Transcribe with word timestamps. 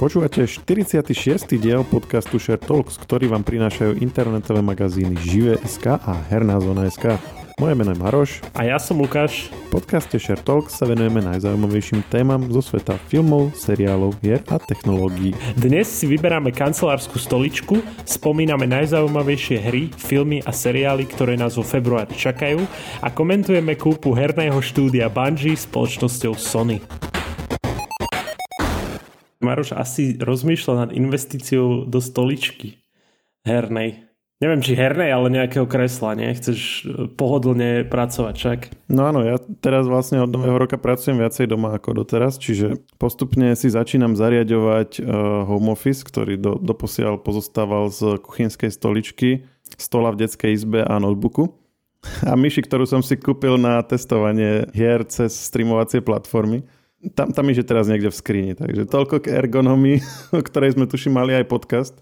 Počúvate 0.00 0.48
46. 0.48 1.60
diel 1.60 1.84
podcastu 1.84 2.40
Share 2.40 2.56
Talks, 2.56 2.96
ktorý 2.96 3.28
vám 3.36 3.44
prinášajú 3.44 4.00
internetové 4.00 4.64
magazíny 4.64 5.12
Žive.sk 5.12 6.00
a 6.00 6.16
Herná 6.32 6.56
zóna.sk. 6.56 7.20
Moje 7.60 7.76
meno 7.76 7.92
je 7.92 8.00
Maroš. 8.00 8.30
A 8.56 8.64
ja 8.64 8.80
som 8.80 8.96
Lukáš. 8.96 9.52
V 9.68 9.76
podcaste 9.76 10.16
Share 10.16 10.40
Talks 10.40 10.80
sa 10.80 10.88
venujeme 10.88 11.20
najzaujímavejším 11.20 12.08
témam 12.08 12.48
zo 12.48 12.64
sveta 12.64 12.96
filmov, 13.12 13.52
seriálov, 13.52 14.16
hier 14.24 14.40
a 14.48 14.56
technológií. 14.56 15.36
Dnes 15.52 15.92
si 15.92 16.08
vyberáme 16.08 16.48
kancelárskú 16.48 17.20
stoličku, 17.20 17.84
spomíname 18.08 18.64
najzaujímavejšie 18.72 19.60
hry, 19.60 19.92
filmy 20.00 20.40
a 20.40 20.48
seriály, 20.48 21.12
ktoré 21.12 21.36
nás 21.36 21.60
vo 21.60 21.64
februári 21.68 22.16
čakajú 22.16 22.64
a 23.04 23.12
komentujeme 23.12 23.76
kúpu 23.76 24.16
herného 24.16 24.64
štúdia 24.64 25.12
Bungie 25.12 25.60
spoločnosťou 25.60 26.40
Sony. 26.40 26.80
Maroš 29.40 29.72
asi 29.72 30.20
rozmýšľa 30.20 30.74
nad 30.86 30.90
investíciou 30.92 31.88
do 31.88 31.98
stoličky 31.98 32.80
hernej. 33.48 34.10
Neviem, 34.40 34.64
či 34.64 34.72
hernej, 34.72 35.12
ale 35.12 35.28
nejakého 35.28 35.68
kresla, 35.68 36.16
nie? 36.16 36.32
Chceš 36.32 36.60
e, 36.60 36.84
pohodlne 37.12 37.84
pracovať, 37.84 38.34
však? 38.40 38.60
No 38.88 39.04
áno, 39.04 39.20
ja 39.20 39.36
teraz 39.60 39.84
vlastne 39.84 40.24
od 40.24 40.32
nového 40.32 40.56
roka 40.56 40.80
pracujem 40.80 41.20
viacej 41.20 41.44
doma 41.44 41.76
ako 41.76 42.00
doteraz, 42.00 42.40
čiže 42.40 42.80
postupne 42.96 43.52
si 43.52 43.68
začínam 43.68 44.16
zariadovať 44.16 44.96
uh, 44.96 45.44
home 45.44 45.68
office, 45.68 46.00
ktorý 46.08 46.40
do, 46.40 46.56
doposiaľ 46.56 47.20
pozostával 47.20 47.92
z 47.92 48.16
kuchynskej 48.16 48.72
stoličky, 48.72 49.44
stola 49.76 50.08
v 50.16 50.24
detskej 50.24 50.56
izbe 50.56 50.88
a 50.88 50.96
notebooku. 50.96 51.52
A 52.24 52.32
myši, 52.32 52.64
ktorú 52.64 52.88
som 52.88 53.04
si 53.04 53.20
kúpil 53.20 53.60
na 53.60 53.84
testovanie 53.84 54.72
hier 54.72 55.04
cez 55.04 55.36
streamovacie 55.36 56.00
platformy 56.00 56.64
tam, 57.16 57.32
tam 57.32 57.44
je 57.48 57.64
teraz 57.64 57.88
niekde 57.88 58.12
v 58.12 58.16
skrini. 58.16 58.52
Takže 58.56 58.84
toľko 58.84 59.24
k 59.24 59.32
ergonomii, 59.32 59.98
o 60.38 60.42
ktorej 60.44 60.76
sme 60.76 60.84
tuším 60.84 61.16
mali 61.16 61.32
aj 61.36 61.48
podcast. 61.48 61.96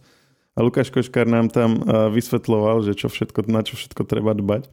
A 0.59 0.67
Lukáš 0.67 0.91
Koškár 0.91 1.31
nám 1.31 1.55
tam 1.55 1.79
vysvetloval, 2.11 2.83
že 2.83 2.99
čo 2.99 3.07
všetko, 3.07 3.47
na 3.47 3.63
čo 3.63 3.79
všetko 3.79 4.03
treba 4.03 4.35
dbať. 4.35 4.67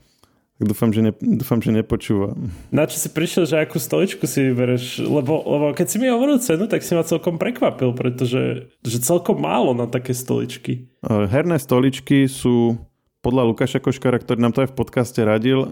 Tak 0.56 0.72
dúfam, 0.72 0.90
že, 0.90 1.04
ne, 1.04 1.12
dúfam, 1.12 1.60
že 1.60 1.70
nepočúva. 1.70 2.32
Na 2.72 2.88
čo 2.88 2.96
si 2.96 3.12
prišiel, 3.12 3.44
že 3.44 3.60
akú 3.60 3.76
stoličku 3.76 4.24
si 4.24 4.40
vybereš? 4.50 5.04
Lebo, 5.04 5.44
lebo 5.44 5.66
keď 5.76 5.88
si 5.92 6.00
mi 6.00 6.08
hovoril 6.08 6.40
cenu, 6.40 6.72
tak 6.72 6.80
si 6.80 6.96
ma 6.96 7.04
celkom 7.04 7.36
prekvapil, 7.36 7.92
pretože 7.92 8.72
že 8.82 8.98
celkom 9.04 9.36
málo 9.36 9.76
na 9.76 9.84
také 9.84 10.16
stoličky. 10.16 10.88
Herné 11.04 11.60
stoličky 11.60 12.32
sú 12.32 12.80
podľa 13.20 13.52
Lukáša 13.52 13.84
Koškára, 13.84 14.16
ktorý 14.18 14.40
nám 14.40 14.56
to 14.56 14.64
aj 14.64 14.72
v 14.72 14.78
podcaste 14.80 15.20
radil, 15.20 15.68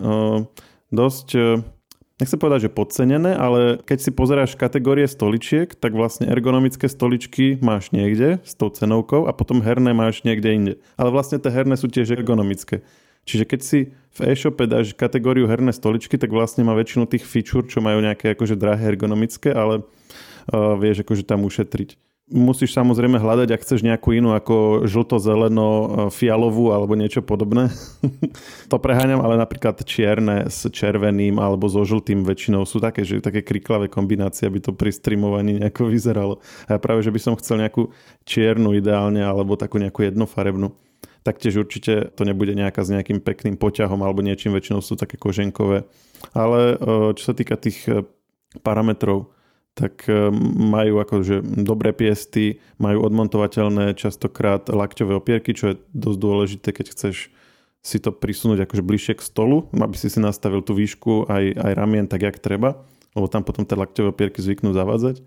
dosť 0.92 1.28
nechcem 2.24 2.40
povedať, 2.40 2.72
že 2.72 2.72
podcenené, 2.72 3.36
ale 3.36 3.84
keď 3.84 4.00
si 4.00 4.12
pozeráš 4.16 4.56
kategórie 4.56 5.04
stoličiek, 5.04 5.76
tak 5.76 5.92
vlastne 5.92 6.32
ergonomické 6.32 6.88
stoličky 6.88 7.60
máš 7.60 7.92
niekde 7.92 8.40
s 8.48 8.56
tou 8.56 8.72
cenovkou 8.72 9.28
a 9.28 9.36
potom 9.36 9.60
herné 9.60 9.92
máš 9.92 10.24
niekde 10.24 10.50
inde. 10.56 10.74
Ale 10.96 11.12
vlastne 11.12 11.44
tie 11.44 11.52
herné 11.52 11.76
sú 11.76 11.92
tiež 11.92 12.16
ergonomické. 12.16 12.80
Čiže 13.28 13.44
keď 13.44 13.60
si 13.60 13.80
v 14.16 14.20
e-shope 14.32 14.64
dáš 14.68 14.96
kategóriu 14.96 15.48
herné 15.48 15.76
stoličky, 15.76 16.16
tak 16.16 16.32
vlastne 16.32 16.64
má 16.64 16.72
väčšinu 16.76 17.08
tých 17.08 17.28
feature, 17.28 17.68
čo 17.68 17.84
majú 17.84 18.00
nejaké 18.00 18.36
akože 18.36 18.56
drahé 18.56 18.96
ergonomické, 18.96 19.52
ale 19.52 19.84
uh, 19.84 20.76
vieš 20.80 21.04
akože 21.04 21.28
tam 21.28 21.44
ušetriť 21.48 22.03
musíš 22.32 22.72
samozrejme 22.72 23.20
hľadať, 23.20 23.52
ak 23.52 23.64
chceš 23.68 23.84
nejakú 23.84 24.16
inú 24.16 24.32
ako 24.32 24.88
žlto-zeleno, 24.88 25.68
e, 26.08 26.32
alebo 26.32 26.94
niečo 26.96 27.20
podobné. 27.20 27.68
to 28.72 28.78
preháňam, 28.80 29.20
ale 29.20 29.36
napríklad 29.36 29.84
čierne 29.84 30.48
s 30.48 30.64
červeným 30.72 31.36
alebo 31.36 31.68
so 31.68 31.84
žltým 31.84 32.24
väčšinou 32.24 32.64
sú 32.64 32.80
také, 32.80 33.04
že 33.04 33.20
také 33.20 33.44
kriklavé 33.44 33.92
kombinácie, 33.92 34.48
aby 34.48 34.64
to 34.64 34.72
pri 34.72 34.96
streamovaní 34.96 35.60
nejako 35.60 35.90
vyzeralo. 35.94 36.40
A 36.72 36.76
ja 36.76 36.80
práve, 36.80 37.04
že 37.04 37.12
by 37.12 37.20
som 37.20 37.36
chcel 37.36 37.60
nejakú 37.60 37.92
čiernu 38.24 38.72
ideálne 38.72 39.20
alebo 39.20 39.60
takú 39.60 39.76
nejakú 39.76 40.08
jednofarebnú. 40.08 40.72
Taktiež 41.24 41.56
určite 41.64 42.12
to 42.20 42.28
nebude 42.28 42.52
nejaká 42.52 42.84
s 42.84 42.92
nejakým 42.92 43.24
pekným 43.24 43.56
poťahom 43.56 44.00
alebo 44.04 44.20
niečím, 44.20 44.52
väčšinou 44.52 44.84
sú 44.84 45.00
také 45.00 45.16
koženkové. 45.16 45.88
Ale 46.32 46.60
e, 46.76 47.16
čo 47.20 47.24
sa 47.32 47.34
týka 47.36 47.60
tých 47.60 47.84
e, 47.88 48.04
parametrov, 48.64 49.33
tak 49.74 50.06
e, 50.06 50.30
majú 50.58 51.02
akože 51.02 51.42
dobré 51.66 51.94
piesty, 51.98 52.62
majú 52.78 53.10
odmontovateľné 53.10 53.98
častokrát 53.98 54.70
lakťové 54.70 55.18
opierky, 55.18 55.58
čo 55.58 55.74
je 55.74 55.82
dosť 55.98 56.20
dôležité, 56.22 56.70
keď 56.70 56.86
chceš 56.94 57.34
si 57.84 57.98
to 58.00 58.16
prisunúť 58.16 58.64
akože 58.64 58.84
bližšie 58.86 59.14
k 59.20 59.28
stolu, 59.28 59.68
aby 59.76 59.98
si 60.00 60.08
si 60.08 60.24
nastavil 60.24 60.64
tú 60.64 60.72
výšku 60.72 61.28
aj, 61.28 61.44
aj 61.60 61.72
ramien 61.76 62.08
tak, 62.08 62.24
jak 62.24 62.40
treba, 62.40 62.80
lebo 63.12 63.28
tam 63.28 63.44
potom 63.44 63.68
tie 63.68 63.76
lakťové 63.76 64.16
opierky 64.16 64.40
zvyknú 64.40 64.72
zavádzať. 64.72 65.20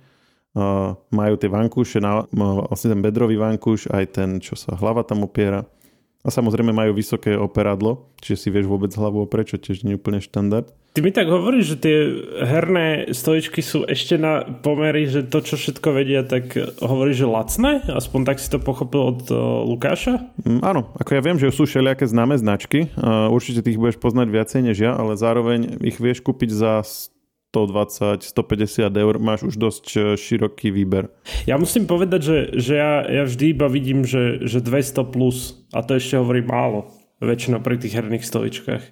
Uh, 0.56 0.96
majú 1.12 1.36
tie 1.36 1.52
vankúše, 1.52 2.00
na, 2.00 2.24
vlastne 2.32 2.96
ten 2.96 3.04
bedrový 3.04 3.36
vankúš, 3.36 3.92
aj 3.92 4.04
ten, 4.08 4.40
čo 4.40 4.56
sa 4.56 4.72
hlava 4.72 5.04
tam 5.04 5.20
opiera. 5.28 5.68
A 6.26 6.34
samozrejme 6.34 6.74
majú 6.74 6.90
vysoké 6.90 7.38
operadlo, 7.38 8.10
čiže 8.18 8.36
si 8.36 8.48
vieš 8.50 8.66
vôbec 8.66 8.90
hlavu 8.90 9.22
oprieť, 9.22 9.54
čo 9.54 9.70
tiež 9.70 9.86
nie 9.86 9.94
je 9.94 10.00
úplne 10.02 10.18
štandard. 10.18 10.66
Ty 10.96 11.04
mi 11.04 11.12
tak 11.12 11.28
hovoríš, 11.28 11.76
že 11.76 11.80
tie 11.86 11.96
herné 12.40 13.12
stojičky 13.12 13.60
sú 13.60 13.84
ešte 13.84 14.16
na 14.16 14.42
pomery, 14.42 15.04
že 15.04 15.28
to, 15.28 15.44
čo 15.44 15.60
všetko 15.60 15.92
vedia, 15.92 16.24
tak 16.24 16.56
hovoríš, 16.80 17.20
že 17.20 17.28
lacné? 17.28 17.72
Aspoň 17.84 18.20
tak 18.24 18.40
si 18.40 18.48
to 18.48 18.56
pochopil 18.56 19.12
od 19.12 19.20
uh, 19.28 19.36
Lukáša? 19.68 20.24
Mm, 20.40 20.64
áno, 20.64 20.88
ako 20.96 21.10
ja 21.12 21.20
viem, 21.20 21.36
že 21.36 21.52
sú 21.52 21.68
všelijaké 21.68 22.08
známe 22.08 22.40
značky. 22.40 22.88
Uh, 22.96 23.28
určite 23.28 23.60
tých 23.60 23.76
budeš 23.76 24.00
poznať 24.00 24.32
viacej 24.32 24.60
než 24.72 24.76
ja, 24.80 24.96
ale 24.96 25.20
zároveň 25.20 25.84
ich 25.84 26.00
vieš 26.00 26.24
kúpiť 26.24 26.50
za 26.50 26.80
120, 27.56 28.20
150 28.20 28.92
eur 28.92 29.14
máš 29.16 29.48
už 29.48 29.56
dosť 29.56 29.84
e, 29.96 29.98
široký 30.20 30.68
výber. 30.68 31.08
Ja 31.48 31.56
musím 31.56 31.88
povedať, 31.88 32.20
že, 32.20 32.38
že 32.52 32.72
ja, 32.76 33.00
ja 33.08 33.22
vždy 33.24 33.56
iba 33.56 33.64
vidím, 33.72 34.04
že, 34.04 34.44
že 34.44 34.60
200 34.60 35.08
plus 35.08 35.64
a 35.72 35.80
to 35.80 35.96
ešte 35.96 36.20
hovorím 36.20 36.52
málo 36.52 36.92
väčšinou 37.24 37.64
pri 37.64 37.80
tých 37.80 37.96
herných 37.96 38.28
stoličkách. 38.28 38.84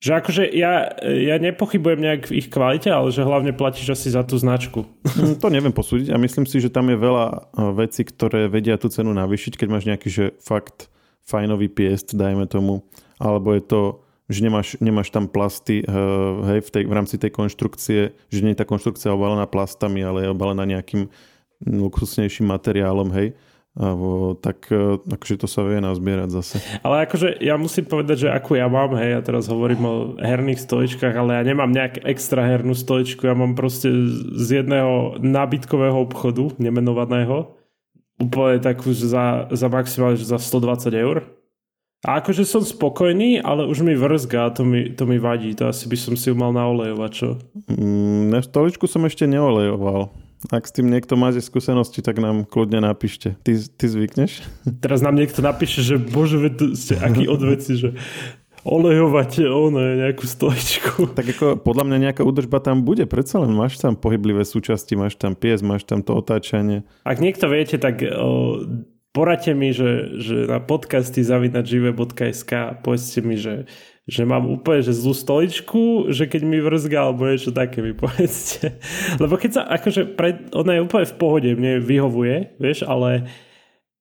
Že 0.00 0.10
akože 0.16 0.42
ja, 0.56 0.96
ja 1.04 1.36
nepochybujem 1.36 2.00
nejak 2.00 2.32
v 2.32 2.40
ich 2.40 2.48
kvalite, 2.48 2.88
ale 2.88 3.12
že 3.12 3.20
hlavne 3.20 3.52
platíš 3.52 3.92
asi 4.00 4.08
za 4.08 4.24
tú 4.24 4.40
značku. 4.40 4.88
Mm, 5.04 5.36
to 5.36 5.52
neviem 5.52 5.76
posúdiť 5.76 6.08
a 6.08 6.16
myslím 6.16 6.48
si, 6.48 6.56
že 6.56 6.72
tam 6.72 6.88
je 6.88 6.96
veľa 6.96 7.26
e, 7.28 7.38
vecí, 7.76 8.08
ktoré 8.08 8.48
vedia 8.48 8.80
tú 8.80 8.88
cenu 8.88 9.12
navýšiť, 9.12 9.60
keď 9.60 9.68
máš 9.68 9.84
nejaký 9.84 10.08
že 10.08 10.24
fakt 10.40 10.88
fajnový 11.28 11.68
piest, 11.68 12.16
dajme 12.16 12.48
tomu, 12.48 12.80
alebo 13.20 13.52
je 13.52 13.60
to 13.60 13.80
že 14.30 14.40
nemáš, 14.46 14.78
nemáš 14.78 15.10
tam 15.10 15.26
plasty 15.26 15.82
uh, 15.82 16.46
hej, 16.54 16.62
v, 16.62 16.70
tej, 16.70 16.82
v 16.86 16.94
rámci 16.94 17.18
tej 17.18 17.34
konštrukcie, 17.34 18.14
že 18.30 18.40
nie 18.46 18.54
je 18.54 18.62
tá 18.62 18.66
konštrukcia 18.66 19.10
obalená 19.10 19.50
plastami, 19.50 20.06
ale 20.06 20.24
je 20.24 20.32
obalená 20.32 20.62
nejakým 20.62 21.10
luxusnejším 21.66 22.46
materiálom, 22.46 23.10
hej. 23.10 23.34
Uh, 23.74 24.34
tak 24.42 24.66
uh, 24.70 24.98
akože 24.98 25.46
to 25.46 25.48
sa 25.50 25.66
vie 25.66 25.82
nazbierať 25.82 26.30
zase. 26.30 26.58
Ale 26.86 27.06
akože 27.06 27.42
ja 27.42 27.58
musím 27.58 27.86
povedať, 27.90 28.26
že 28.26 28.28
ako 28.30 28.58
ja 28.58 28.70
mám, 28.70 28.94
hej, 28.94 29.18
ja 29.18 29.20
teraz 29.22 29.50
hovorím 29.50 29.82
o 29.82 29.94
herných 30.18 30.62
stoličkách, 30.62 31.14
ale 31.14 31.38
ja 31.38 31.42
nemám 31.42 31.70
nejak 31.70 32.06
extra 32.06 32.46
hernú 32.46 32.74
stoličku, 32.74 33.26
ja 33.26 33.34
mám 33.34 33.58
proste 33.58 33.90
z 34.38 34.62
jedného 34.62 35.18
nábytkového 35.22 35.98
obchodu, 36.06 36.54
nemenovaného, 36.58 37.58
úplne 38.18 38.62
takú 38.62 38.94
za, 38.94 39.50
za 39.50 39.66
maximálne 39.66 40.18
za 40.18 40.38
120 40.38 40.90
eur 40.94 41.39
a 42.00 42.24
akože 42.24 42.48
som 42.48 42.64
spokojný, 42.64 43.44
ale 43.44 43.68
už 43.68 43.84
mi 43.84 43.92
vrzga 43.92 44.56
to 44.56 44.64
mi, 44.64 44.88
to 44.96 45.04
mi 45.04 45.20
vadí. 45.20 45.52
To 45.60 45.68
asi 45.68 45.84
by 45.84 45.96
som 46.00 46.14
si 46.16 46.32
ju 46.32 46.34
mal 46.34 46.48
naolejovať, 46.56 47.10
čo? 47.12 47.36
Mm, 47.68 48.32
na 48.32 48.40
stoličku 48.40 48.88
som 48.88 49.04
ešte 49.04 49.28
neolejoval. 49.28 50.08
Ak 50.48 50.64
s 50.64 50.72
tým 50.72 50.88
niekto 50.88 51.20
máte 51.20 51.44
skúsenosti, 51.44 52.00
tak 52.00 52.16
nám 52.16 52.48
kľudne 52.48 52.80
napíšte. 52.80 53.36
Ty, 53.44 53.52
ty 53.76 53.84
zvykneš? 53.84 54.40
Teraz 54.84 55.04
nám 55.04 55.20
niekto 55.20 55.44
napíše, 55.44 55.84
že 55.84 56.00
bože, 56.00 56.40
ste 56.72 56.96
aký 56.96 57.28
odveci, 57.28 57.76
že 57.76 57.92
olejovať 58.64 59.48
ono, 59.52 59.80
nejakú 60.00 60.24
stoličku. 60.24 61.04
Tak 61.20 61.36
ako 61.36 61.46
podľa 61.60 61.84
mňa 61.84 61.96
nejaká 62.08 62.22
údržba 62.24 62.64
tam 62.64 62.80
bude, 62.84 63.04
predsa 63.04 63.44
len 63.44 63.52
máš 63.52 63.76
tam 63.76 63.92
pohyblivé 63.92 64.44
súčasti, 64.44 64.96
máš 64.96 65.20
tam 65.20 65.36
pies, 65.36 65.60
máš 65.60 65.84
tam 65.84 66.00
to 66.00 66.16
otáčanie. 66.16 66.84
Ak 67.04 67.20
niekto 67.20 67.48
viete, 67.48 67.76
tak 67.76 68.00
o, 68.00 68.64
poradte 69.10 69.52
mi, 69.54 69.74
že, 69.74 70.20
že 70.22 70.36
na 70.46 70.62
podcasty 70.62 71.22
zavinačive.sk 71.26 72.82
povedzte 72.82 73.20
mi, 73.26 73.34
že, 73.34 73.66
že 74.06 74.22
mám 74.22 74.46
úplne 74.46 74.86
že 74.86 74.94
zlú 74.94 75.14
stoličku, 75.14 76.10
že 76.14 76.30
keď 76.30 76.42
mi 76.46 76.58
vrzga 76.62 77.10
alebo 77.10 77.26
niečo 77.26 77.50
také 77.50 77.82
mi 77.82 77.94
povedzte. 77.94 78.78
Lebo 79.22 79.34
keď 79.34 79.50
sa, 79.50 79.62
akože, 79.66 80.14
pred, 80.14 80.54
ona 80.54 80.78
je 80.78 80.84
úplne 80.86 81.06
v 81.10 81.18
pohode, 81.18 81.50
mne 81.58 81.82
vyhovuje, 81.82 82.54
vieš, 82.62 82.86
ale 82.86 83.26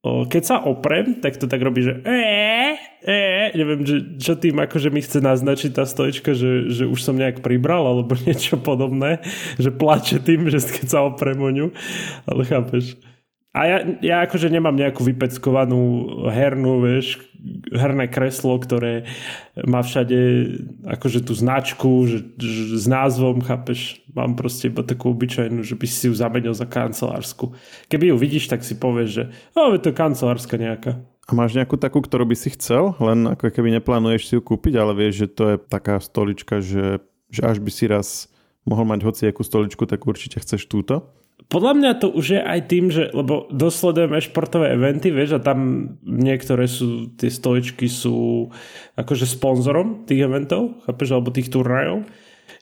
o, 0.06 0.30
keď 0.30 0.44
sa 0.46 0.56
oprem, 0.62 1.18
tak 1.18 1.42
to 1.42 1.50
tak 1.50 1.66
robí, 1.66 1.82
že 1.82 2.06
ee, 2.06 2.78
ee, 3.02 3.50
neviem, 3.58 3.82
že, 3.82 4.22
čo 4.22 4.38
tým 4.38 4.62
akože 4.62 4.94
mi 4.94 5.02
chce 5.02 5.26
naznačiť 5.26 5.74
tá 5.74 5.90
stolička, 5.90 6.38
že, 6.38 6.70
že 6.70 6.86
už 6.86 7.02
som 7.02 7.18
nejak 7.18 7.42
pribral 7.42 7.82
alebo 7.82 8.14
niečo 8.30 8.62
podobné, 8.62 9.26
že 9.58 9.74
plače 9.74 10.22
tým, 10.22 10.54
že 10.54 10.62
keď 10.62 10.86
sa 10.86 11.02
oprem 11.02 11.42
o 11.42 11.50
ňu, 11.50 11.68
ale 12.30 12.46
chápeš. 12.46 12.94
A 13.50 13.66
ja, 13.66 13.78
ja 14.06 14.16
akože 14.30 14.46
nemám 14.54 14.78
nejakú 14.78 15.02
vypeckovanú 15.02 16.06
hernú, 16.30 16.86
vieš, 16.86 17.18
herné 17.74 18.06
kreslo, 18.06 18.54
ktoré 18.62 19.10
má 19.66 19.82
všade 19.82 20.18
akože 20.86 21.26
tú 21.26 21.34
značku 21.34 22.06
že, 22.06 22.20
že, 22.38 22.78
s 22.78 22.86
názvom, 22.86 23.42
chápeš? 23.42 24.06
Mám 24.14 24.38
proste 24.38 24.70
iba 24.70 24.86
takú 24.86 25.18
obyčajnú, 25.18 25.66
že 25.66 25.74
by 25.74 25.88
si 25.90 26.12
ju 26.12 26.14
zamenil 26.14 26.54
za 26.54 26.70
kancelársku. 26.70 27.58
Keby 27.90 28.14
ju 28.14 28.16
vidíš, 28.22 28.54
tak 28.54 28.62
si 28.62 28.78
povieš, 28.78 29.10
že 29.10 29.24
je 29.56 29.82
to 29.82 29.98
kancelárska 29.98 30.54
nejaká. 30.60 31.02
A 31.30 31.32
máš 31.34 31.54
nejakú 31.58 31.78
takú, 31.78 32.02
ktorú 32.02 32.30
by 32.30 32.38
si 32.38 32.54
chcel? 32.54 32.98
Len 32.98 33.34
ako 33.34 33.54
keby 33.54 33.74
neplánuješ 33.78 34.30
si 34.30 34.34
ju 34.38 34.42
kúpiť, 34.42 34.78
ale 34.82 34.98
vieš, 34.98 35.26
že 35.26 35.28
to 35.30 35.44
je 35.54 35.56
taká 35.62 36.02
stolička, 36.02 36.62
že, 36.62 37.06
že 37.30 37.42
až 37.46 37.62
by 37.62 37.70
si 37.70 37.86
raz 37.86 38.30
mohol 38.66 38.86
mať 38.90 39.06
hoci 39.06 39.22
akú 39.30 39.46
stoličku, 39.46 39.86
tak 39.86 40.06
určite 40.06 40.42
chceš 40.42 40.66
túto? 40.66 41.14
Podľa 41.48 41.74
mňa 41.80 41.92
to 42.04 42.08
už 42.12 42.26
je 42.36 42.42
aj 42.44 42.60
tým, 42.68 42.92
že, 42.92 43.08
lebo 43.16 43.48
dosledujeme 43.50 44.20
športové 44.20 44.76
eventy, 44.76 45.10
vieš, 45.10 45.40
a 45.40 45.46
tam 45.46 45.92
niektoré 46.04 46.68
sú, 46.68 47.16
tie 47.16 47.32
stoličky 47.32 47.88
sú 47.88 48.52
akože 49.00 49.24
sponzorom 49.24 50.04
tých 50.04 50.28
eventov, 50.28 50.84
chápeš, 50.84 51.16
alebo 51.16 51.32
tých 51.32 51.48
turnajov. 51.48 52.04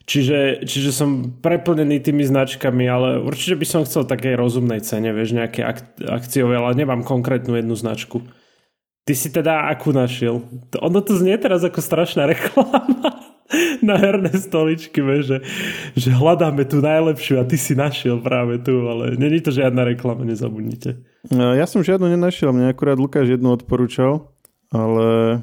Čiže, 0.07 0.63
čiže 0.63 0.95
som 0.95 1.35
preplnený 1.44 2.00
tými 2.00 2.24
značkami, 2.24 2.88
ale 2.88 3.19
určite 3.19 3.59
by 3.59 3.65
som 3.68 3.83
chcel 3.83 4.07
takej 4.07 4.39
rozumnej 4.39 4.80
cene, 4.80 5.12
vieš, 5.12 5.35
nejaké 5.35 5.68
ak- 5.68 6.00
akciové, 6.00 6.56
ale 6.56 6.80
nemám 6.80 7.03
konkrétnu 7.03 7.59
jednu 7.59 7.75
značku. 7.75 8.23
Ty 9.03 9.13
si 9.15 9.27
teda 9.31 9.68
akú 9.68 9.91
našiel? 9.91 10.47
Ono 10.80 11.00
to 11.03 11.15
znie 11.15 11.35
teraz 11.35 11.59
ako 11.63 11.80
strašná 11.83 12.23
reklama 12.23 13.26
na 13.88 13.95
herné 13.95 14.31
stoličky, 14.35 14.99
že, 15.23 15.44
že 15.95 16.09
hľadáme 16.11 16.67
tú 16.67 16.83
najlepšiu 16.83 17.39
a 17.39 17.47
ty 17.47 17.55
si 17.55 17.73
našiel 17.73 18.19
práve 18.19 18.59
tu, 18.59 18.88
ale 18.88 19.15
není 19.15 19.39
to 19.39 19.55
žiadna 19.55 19.88
reklama, 19.88 20.27
nezabudnite. 20.27 20.99
No, 21.31 21.55
ja 21.55 21.67
som 21.67 21.83
žiadnu 21.83 22.11
nenašiel, 22.11 22.51
mne 22.51 22.71
akurát 22.71 22.99
Lukáš 22.99 23.31
jednu 23.31 23.55
odporúčal, 23.55 24.31
ale 24.71 25.39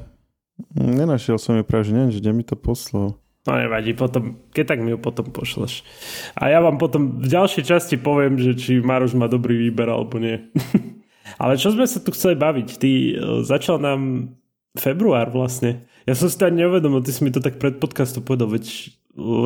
nenašiel 0.77 1.41
som 1.41 1.57
ju 1.57 1.65
práve, 1.65 1.89
že 1.89 1.93
neviem, 1.97 2.13
že 2.13 2.21
kde 2.21 2.33
mi 2.33 2.45
to 2.45 2.57
poslal. 2.57 3.17
No 3.45 3.53
nevadí, 3.61 3.93
potom, 3.93 4.41
keď 4.57 4.65
tak 4.65 4.81
mi 4.81 4.97
ju 4.97 4.99
potom 5.01 5.29
pošleš. 5.29 5.85
A 6.33 6.49
ja 6.49 6.65
vám 6.65 6.81
potom 6.81 7.21
v 7.21 7.29
ďalšej 7.29 7.65
časti 7.69 8.01
poviem, 8.01 8.41
že 8.41 8.57
či 8.57 8.81
Maroš 8.81 9.13
má 9.13 9.29
dobrý 9.29 9.69
výber 9.69 9.85
alebo 9.93 10.17
nie. 10.17 10.49
ale 11.43 11.61
čo 11.61 11.69
sme 11.69 11.85
sa 11.85 12.01
tu 12.01 12.09
chceli 12.17 12.41
baviť? 12.41 12.69
Ty 12.81 12.91
uh, 12.97 13.13
začal 13.45 13.85
nám 13.85 14.33
február 14.81 15.29
vlastne. 15.29 15.85
Ja 16.05 16.13
som 16.13 16.29
si 16.29 16.37
to 16.37 16.45
ani 16.45 16.65
neuvedomil, 16.65 17.01
ty 17.01 17.17
si 17.17 17.25
mi 17.25 17.33
to 17.33 17.41
tak 17.41 17.57
pred 17.57 17.81
podcastom 17.81 18.21
povedal, 18.21 18.53
veď 18.53 18.93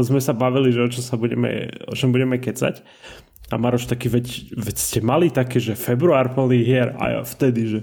sme 0.03 0.19
sa 0.19 0.35
bavili, 0.35 0.75
že 0.75 0.83
o 0.83 0.91
čom, 0.91 1.03
sa 1.05 1.15
budeme, 1.15 1.71
o 1.87 1.95
čom 1.95 2.11
budeme 2.11 2.41
kecať. 2.41 2.83
A 3.49 3.57
Maroš 3.57 3.89
taký, 3.89 4.13
veď, 4.13 4.53
veď 4.59 4.77
ste 4.77 4.99
mali 5.01 5.33
také, 5.33 5.57
že 5.57 5.79
február 5.79 6.37
plný 6.37 6.61
hier 6.61 6.93
a 7.01 7.05
ja 7.17 7.21
vtedy, 7.25 7.61
že 7.65 7.81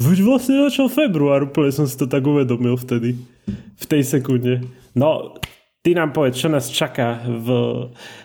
veď 0.00 0.18
vlastne 0.24 0.64
začal 0.70 0.88
február, 0.88 1.52
úplne 1.52 1.68
som 1.68 1.84
si 1.84 1.98
to 1.98 2.08
tak 2.08 2.24
uvedomil 2.24 2.80
vtedy, 2.80 3.20
v 3.76 3.84
tej 3.84 4.02
sekunde. 4.08 4.64
No, 4.96 5.36
ty 5.84 5.92
nám 5.92 6.16
povedz, 6.16 6.40
čo 6.40 6.48
nás 6.48 6.70
čaká 6.72 7.20
v 7.26 7.48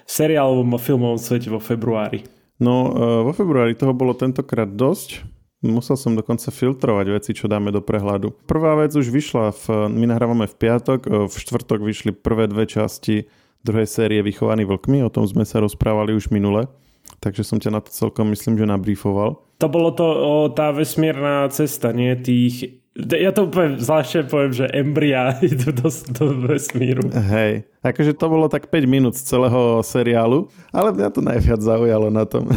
seriálovom 0.08 0.78
a 0.78 0.80
filmovom 0.80 1.20
svete 1.20 1.52
vo 1.52 1.60
februári. 1.60 2.24
No, 2.62 2.94
e, 2.94 3.26
vo 3.28 3.34
februári 3.36 3.76
toho 3.76 3.92
bolo 3.92 4.16
tentokrát 4.16 4.70
dosť. 4.70 5.26
Musel 5.68 6.00
som 6.00 6.16
dokonca 6.16 6.48
filtrovať 6.50 7.06
veci, 7.12 7.32
čo 7.36 7.52
dáme 7.52 7.70
do 7.70 7.84
prehľadu. 7.84 8.34
Prvá 8.48 8.80
vec 8.80 8.96
už 8.96 9.12
vyšla, 9.12 9.52
v, 9.52 9.92
my 9.92 10.06
nahrávame 10.08 10.48
v 10.48 10.56
piatok, 10.56 11.00
e, 11.06 11.10
v 11.28 11.36
štvrtok 11.36 11.84
vyšli 11.84 12.12
prvé 12.16 12.48
dve 12.48 12.64
časti 12.66 13.28
druhej 13.68 13.88
série 13.90 14.24
Vychovaní 14.24 14.64
vlkmi, 14.64 15.04
o 15.04 15.12
tom 15.12 15.28
sme 15.28 15.44
sa 15.44 15.60
rozprávali 15.60 16.16
už 16.16 16.32
minule, 16.32 16.72
takže 17.20 17.44
som 17.44 17.60
ťa 17.60 17.76
na 17.76 17.82
to 17.84 17.92
celkom 17.92 18.32
myslím, 18.32 18.56
že 18.56 18.64
nabrífoval. 18.64 19.44
To 19.60 19.68
bolo 19.68 19.92
to 19.92 20.06
o, 20.06 20.34
tá 20.54 20.72
vesmírna 20.72 21.50
cesta, 21.52 21.92
nie 21.92 22.16
tých 22.16 22.80
ja 22.98 23.30
to 23.30 23.46
poviem, 23.46 23.78
zvláštne 23.78 24.26
poviem, 24.26 24.54
že 24.58 24.66
embria 24.74 25.38
idú 25.46 25.70
do, 25.70 25.86
do 26.18 26.26
vesmíru. 26.50 27.06
Hej, 27.14 27.70
akože 27.86 28.18
to 28.18 28.26
bolo 28.26 28.50
tak 28.50 28.74
5 28.74 28.90
minút 28.90 29.14
z 29.14 29.38
celého 29.38 29.86
seriálu, 29.86 30.50
ale 30.74 30.90
mňa 30.98 31.10
to 31.14 31.22
najviac 31.22 31.62
zaujalo 31.62 32.10
na 32.10 32.26
tom. 32.26 32.50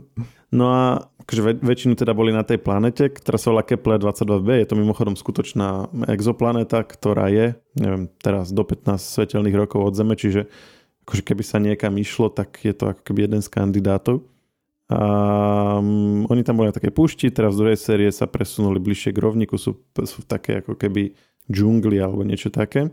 no 0.58 0.70
a 0.70 1.10
akože 1.28 1.44
väč- 1.44 1.60
väčšinu 1.60 1.92
teda 1.92 2.16
boli 2.16 2.32
na 2.32 2.40
tej 2.40 2.56
planete, 2.56 3.12
ktorá 3.12 3.36
sa 3.36 3.52
volá 3.52 3.60
Kepler 3.60 4.00
22b. 4.00 4.64
Je 4.64 4.68
to 4.72 4.80
mimochodom 4.80 5.12
skutočná 5.12 5.92
exoplaneta, 6.08 6.80
ktorá 6.80 7.28
je, 7.28 7.52
neviem, 7.76 8.08
teraz 8.24 8.48
do 8.48 8.64
15 8.64 8.96
svetelných 8.96 9.52
rokov 9.52 9.84
od 9.84 9.92
Zeme, 9.92 10.16
čiže 10.16 10.48
akože 11.04 11.22
keby 11.28 11.44
sa 11.44 11.60
niekam 11.60 11.92
išlo, 12.00 12.32
tak 12.32 12.64
je 12.64 12.72
to 12.72 12.96
ako 12.96 13.04
keby 13.04 13.28
jeden 13.28 13.44
z 13.44 13.48
kandidátov. 13.52 14.24
A 14.88 15.00
um, 15.84 16.24
oni 16.32 16.40
tam 16.40 16.56
boli 16.56 16.72
na 16.72 16.76
také 16.76 16.88
púšti, 16.88 17.28
teraz 17.28 17.52
v 17.52 17.60
druhej 17.60 17.76
série 17.76 18.08
sa 18.08 18.24
presunuli 18.24 18.80
bližšie 18.80 19.12
k 19.12 19.20
rovníku, 19.20 19.60
sú, 19.60 19.76
sú 19.84 20.24
také 20.24 20.64
ako 20.64 20.80
keby 20.80 21.12
džungli 21.44 22.00
alebo 22.00 22.24
niečo 22.24 22.48
také. 22.48 22.88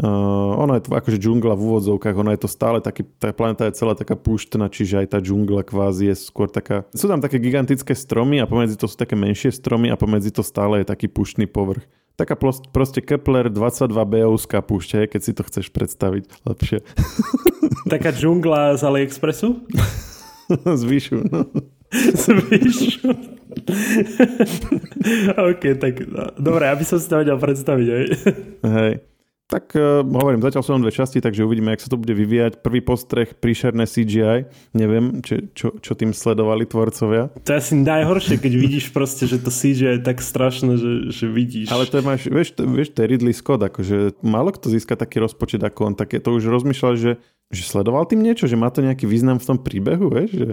Uh, 0.00 0.56
ono 0.56 0.80
je 0.80 0.82
to 0.84 0.96
akože 0.96 1.20
džungla 1.20 1.52
v 1.56 1.64
úvodzovkách, 1.64 2.16
ono 2.16 2.32
je 2.32 2.40
to 2.40 2.48
stále 2.48 2.80
taký, 2.80 3.04
tá 3.20 3.36
planeta 3.36 3.68
je 3.68 3.76
celá 3.76 3.92
taká 3.92 4.16
púštna, 4.16 4.72
čiže 4.72 5.04
aj 5.04 5.06
tá 5.12 5.18
džungla 5.20 5.60
kvázi 5.60 6.08
je 6.08 6.16
skôr 6.16 6.48
taká, 6.48 6.88
sú 6.96 7.04
tam 7.04 7.20
také 7.20 7.36
gigantické 7.36 7.92
stromy 7.92 8.40
a 8.40 8.48
pomedzi 8.48 8.80
to 8.80 8.88
sú 8.88 8.96
také 8.96 9.12
menšie 9.12 9.52
stromy 9.52 9.92
a 9.92 10.00
pomedzi 10.00 10.32
to 10.32 10.40
stále 10.40 10.80
je 10.80 10.88
taký 10.88 11.08
púštny 11.12 11.44
povrch. 11.44 11.84
Taká 12.20 12.36
proste 12.72 13.00
Kepler 13.00 13.48
22B-ovská 13.48 14.60
púšťa, 14.60 15.08
keď 15.08 15.20
si 15.24 15.32
to 15.32 15.40
chceš 15.40 15.72
predstaviť 15.72 16.44
lepšie. 16.44 16.84
Taká 17.92 18.12
džungla 18.12 18.76
z 18.76 18.82
AliExpressu? 18.84 19.64
z 20.80 20.82
výšu, 20.84 21.24
no. 21.32 21.48
z 21.92 22.24
výšu. 22.44 23.08
OK, 25.50 25.62
tak 25.80 25.94
no, 26.06 26.24
dobre, 26.38 26.68
aby 26.68 26.84
som 26.84 27.00
si 27.00 27.08
to 27.08 27.24
vedel 27.24 27.38
predstaviť. 27.40 27.86
Hej. 27.88 28.06
hej. 28.68 28.92
Tak 29.50 29.74
uh, 29.74 30.06
hovorím, 30.06 30.38
zatiaľ 30.46 30.62
sú 30.62 30.70
len 30.78 30.82
dve 30.86 30.94
časti, 30.94 31.18
takže 31.18 31.42
uvidíme, 31.42 31.74
jak 31.74 31.82
sa 31.82 31.90
to 31.90 31.98
bude 31.98 32.14
vyvíjať. 32.14 32.62
Prvý 32.62 32.78
postreh, 32.78 33.34
príšerné 33.34 33.82
CGI. 33.82 34.46
Neviem, 34.78 35.18
čo, 35.26 35.42
čo, 35.50 35.66
čo 35.82 35.92
tým 35.98 36.14
sledovali 36.14 36.70
tvorcovia. 36.70 37.34
To 37.34 37.48
je 37.50 37.58
asi 37.58 37.74
najhoršie, 37.74 38.38
keď 38.38 38.52
vidíš 38.54 38.94
proste, 38.94 39.26
že 39.26 39.42
to 39.42 39.50
CGI 39.50 39.98
je 39.98 40.06
tak 40.06 40.22
strašné, 40.22 40.78
že, 40.78 40.92
že 41.10 41.26
vidíš. 41.26 41.74
Ale 41.74 41.90
to 41.90 41.98
je, 41.98 42.02
máš, 42.06 42.30
vieš, 42.30 42.54
to, 42.54 42.62
vieš, 42.62 42.94
to 42.94 43.02
je 43.02 43.10
Ridley 43.10 43.34
Scott, 43.34 43.66
akože 43.66 44.22
málo 44.22 44.54
kto 44.54 44.70
získa 44.70 44.94
taký 44.94 45.18
rozpočet 45.18 45.58
ako 45.66 45.90
on. 45.90 45.94
Tak 45.98 46.14
je 46.14 46.22
to 46.22 46.30
už 46.30 46.46
rozmýšľal, 46.46 46.94
že, 46.94 47.18
že 47.50 47.62
sledoval 47.66 48.06
tým 48.06 48.22
niečo, 48.22 48.46
že 48.46 48.54
má 48.54 48.70
to 48.70 48.86
nejaký 48.86 49.10
význam 49.10 49.42
v 49.42 49.48
tom 49.50 49.58
príbehu, 49.58 50.14
vieš, 50.14 50.30
že 50.30 50.48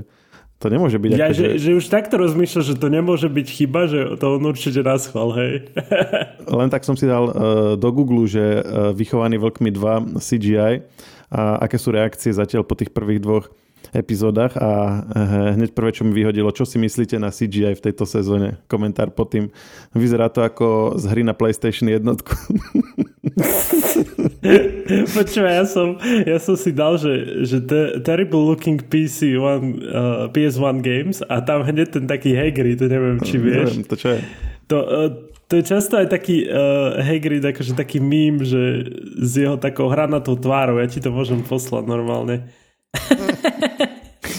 to 0.58 0.74
nemôže 0.74 0.98
byť 0.98 1.12
ja, 1.14 1.30
ako, 1.30 1.38
že, 1.38 1.46
že... 1.56 1.70
že 1.70 1.72
už 1.78 1.86
takto 1.86 2.18
rozmýšľa, 2.18 2.62
že 2.66 2.74
to 2.82 2.88
nemôže 2.90 3.30
byť 3.30 3.48
chyba, 3.48 3.82
že 3.86 4.00
to 4.18 4.42
on 4.42 4.44
určite 4.50 4.82
naschval, 4.82 5.30
hej. 5.38 5.70
Len 6.60 6.70
tak 6.74 6.82
som 6.82 6.98
si 6.98 7.06
dal 7.06 7.30
uh, 7.30 7.34
do 7.78 7.90
Google, 7.94 8.26
že 8.26 8.42
uh, 8.42 8.90
Vychovaný 8.90 9.38
vlkmi 9.38 9.70
2 9.70 10.18
CGI 10.18 10.82
a 11.30 11.62
aké 11.62 11.78
sú 11.78 11.94
reakcie 11.94 12.34
zatiaľ 12.34 12.66
po 12.66 12.74
tých 12.74 12.90
prvých 12.90 13.22
dvoch 13.22 13.46
epizódach 13.96 14.58
a 14.60 15.02
uh, 15.04 15.56
hneď 15.56 15.72
prvé, 15.72 15.96
čo 15.96 16.04
mi 16.04 16.12
vyhodilo, 16.12 16.52
čo 16.52 16.68
si 16.68 16.78
myslíte 16.78 17.18
na 17.18 17.32
CGI 17.32 17.78
v 17.78 17.84
tejto 17.90 18.04
sezóne? 18.04 18.60
Komentár 18.68 19.12
pod 19.16 19.32
tým. 19.32 19.46
Vyzerá 19.96 20.28
to 20.28 20.44
ako 20.44 20.98
z 21.00 21.04
hry 21.12 21.24
na 21.24 21.34
PlayStation 21.34 21.88
jednotku. 21.88 22.36
Počúva, 25.18 25.50
ja 25.52 25.66
som, 25.68 26.00
ja 26.24 26.38
som 26.40 26.56
si 26.56 26.72
dal, 26.72 26.98
že, 27.00 27.44
že 27.44 27.58
te, 27.64 28.00
terrible 28.04 28.40
looking 28.40 28.80
PC 28.80 29.36
one, 29.40 29.84
uh, 29.88 30.28
PS1 30.32 30.80
games 30.84 31.20
a 31.28 31.42
tam 31.44 31.64
hneď 31.64 32.00
ten 32.00 32.06
taký 32.08 32.36
Hagrid, 32.36 32.80
to 32.80 32.88
neviem, 32.88 33.20
či 33.24 33.36
vieš. 33.40 33.76
Neviem, 33.76 33.88
to 33.88 33.96
čo 33.96 34.08
je? 34.16 34.20
To, 34.68 34.78
uh, 34.84 35.10
to 35.48 35.54
je 35.60 35.64
často 35.64 35.96
aj 35.96 36.12
taký 36.12 36.48
uh, 36.48 37.00
Hagrid, 37.00 37.44
akože 37.44 37.76
taký 37.76 38.04
mím, 38.04 38.44
že 38.44 38.84
s 39.20 39.32
jeho 39.40 39.56
takou 39.56 39.88
hranatou 39.88 40.36
tvárou, 40.36 40.80
ja 40.80 40.88
ti 40.88 41.00
to 41.00 41.12
môžem 41.12 41.40
poslať 41.44 41.88
normálne. 41.88 42.52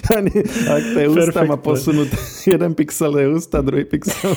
Ani, 0.09 0.33
ak 0.47 0.83
to 0.95 0.99
je 0.99 1.09
ústa 1.09 1.41
má 1.45 1.57
posunúť 1.61 2.09
jeden 2.55 2.73
pixel 2.73 3.13
je 3.13 3.27
ústa, 3.29 3.61
druhý 3.61 3.85
pixel 3.85 4.33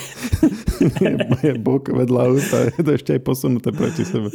je, 1.03 1.11
je 1.45 1.53
bok 1.55 1.87
vedľa 1.87 2.23
ústa, 2.35 2.57
je 2.75 2.81
to 2.83 2.91
ešte 2.95 3.11
aj 3.15 3.21
posunuté 3.23 3.69
proti 3.71 4.03
sebe. 4.03 4.27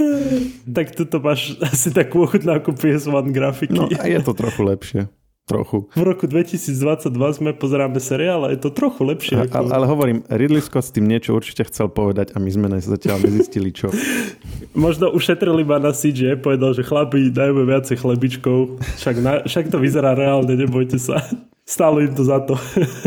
Tak 0.64 0.96
tuto 0.96 1.20
máš 1.20 1.60
asi 1.60 1.92
takú 1.92 2.24
ochutnávku 2.24 2.72
PS1 2.72 3.34
grafiky. 3.34 3.76
No 3.76 3.90
a 3.90 4.04
je 4.08 4.20
to 4.24 4.32
trochu 4.32 4.62
lepšie. 4.64 5.02
Trochu. 5.46 5.86
V 5.94 6.02
roku 6.02 6.26
2022 6.26 7.06
sme 7.38 7.54
pozeráme 7.54 8.02
seriál 8.02 8.42
a 8.42 8.48
je 8.50 8.58
to 8.58 8.74
trochu 8.74 9.06
lepšie. 9.06 9.38
A, 9.38 9.46
ako... 9.46 9.70
Ale 9.70 9.86
hovorím, 9.86 10.26
Ridley 10.26 10.58
Scott 10.58 10.90
s 10.90 10.90
tým 10.90 11.06
niečo 11.06 11.38
určite 11.38 11.62
chcel 11.70 11.86
povedať 11.86 12.34
a 12.34 12.42
my 12.42 12.50
sme 12.50 12.66
zatiaľ 12.82 13.22
nezistili 13.22 13.70
čo. 13.70 13.94
Možno 14.74 15.06
ušetrili 15.14 15.62
ma 15.62 15.78
na 15.78 15.94
CJ, 15.94 16.42
povedal, 16.42 16.74
že 16.74 16.82
chlapi, 16.82 17.30
dajme 17.30 17.62
viacej 17.62 17.94
chlebičkov, 17.94 18.82
však, 18.98 19.16
na, 19.22 19.46
však 19.46 19.70
to 19.70 19.78
vyzerá 19.78 20.18
reálne, 20.18 20.50
nebojte 20.50 20.98
sa. 20.98 21.22
Stálo 21.62 22.02
im 22.02 22.10
to 22.10 22.26
za 22.26 22.42
to. 22.42 22.58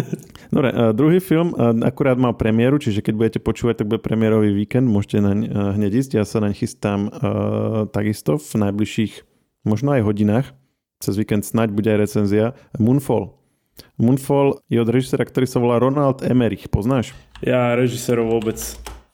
Dobre, 0.56 0.72
uh, 0.72 0.96
druhý 0.96 1.20
film 1.20 1.52
uh, 1.60 1.76
akurát 1.84 2.16
mal 2.16 2.40
premiéru, 2.40 2.80
čiže 2.80 3.04
keď 3.04 3.14
budete 3.20 3.40
počúvať, 3.44 3.84
tak 3.84 3.92
bude 3.92 4.00
premiérový 4.00 4.56
víkend, 4.56 4.88
môžete 4.88 5.20
naň 5.20 5.40
uh, 5.44 5.76
hneď 5.76 5.92
ísť. 6.08 6.12
Ja 6.16 6.24
sa 6.24 6.40
naň 6.40 6.56
chystám 6.56 7.12
takisto 7.92 8.40
v 8.40 8.64
najbližších 8.64 9.28
možno 9.68 9.92
aj 9.92 10.08
hodinách 10.08 10.48
cez 11.00 11.16
víkend 11.16 11.48
snáď 11.48 11.72
bude 11.72 11.88
aj 11.88 12.00
recenzia 12.04 12.46
Moonfall. 12.76 13.32
Moonfall 13.96 14.60
je 14.68 14.84
od 14.84 14.92
režisera, 14.92 15.24
ktorý 15.24 15.48
sa 15.48 15.64
volá 15.64 15.80
Ronald 15.80 16.20
Emmerich. 16.20 16.68
Poznáš? 16.68 17.16
Ja 17.40 17.72
režisérov 17.80 18.28
vôbec. 18.28 18.60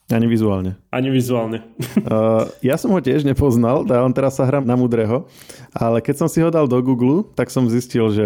Ani 0.10 0.26
vizuálne. 0.30 0.78
Ani 0.90 1.10
vizuálne. 1.14 1.66
uh, 2.10 2.46
ja 2.62 2.78
som 2.78 2.94
ho 2.94 3.02
tiež 3.02 3.26
nepoznal, 3.26 3.86
on 3.86 4.14
teraz 4.14 4.38
sa 4.38 4.46
hrám 4.46 4.66
na 4.66 4.78
mudrého, 4.78 5.26
ale 5.74 6.02
keď 6.02 6.26
som 6.26 6.30
si 6.30 6.42
ho 6.42 6.54
dal 6.54 6.70
do 6.70 6.78
Google, 6.82 7.26
tak 7.34 7.50
som 7.50 7.70
zistil, 7.70 8.10
že 8.14 8.26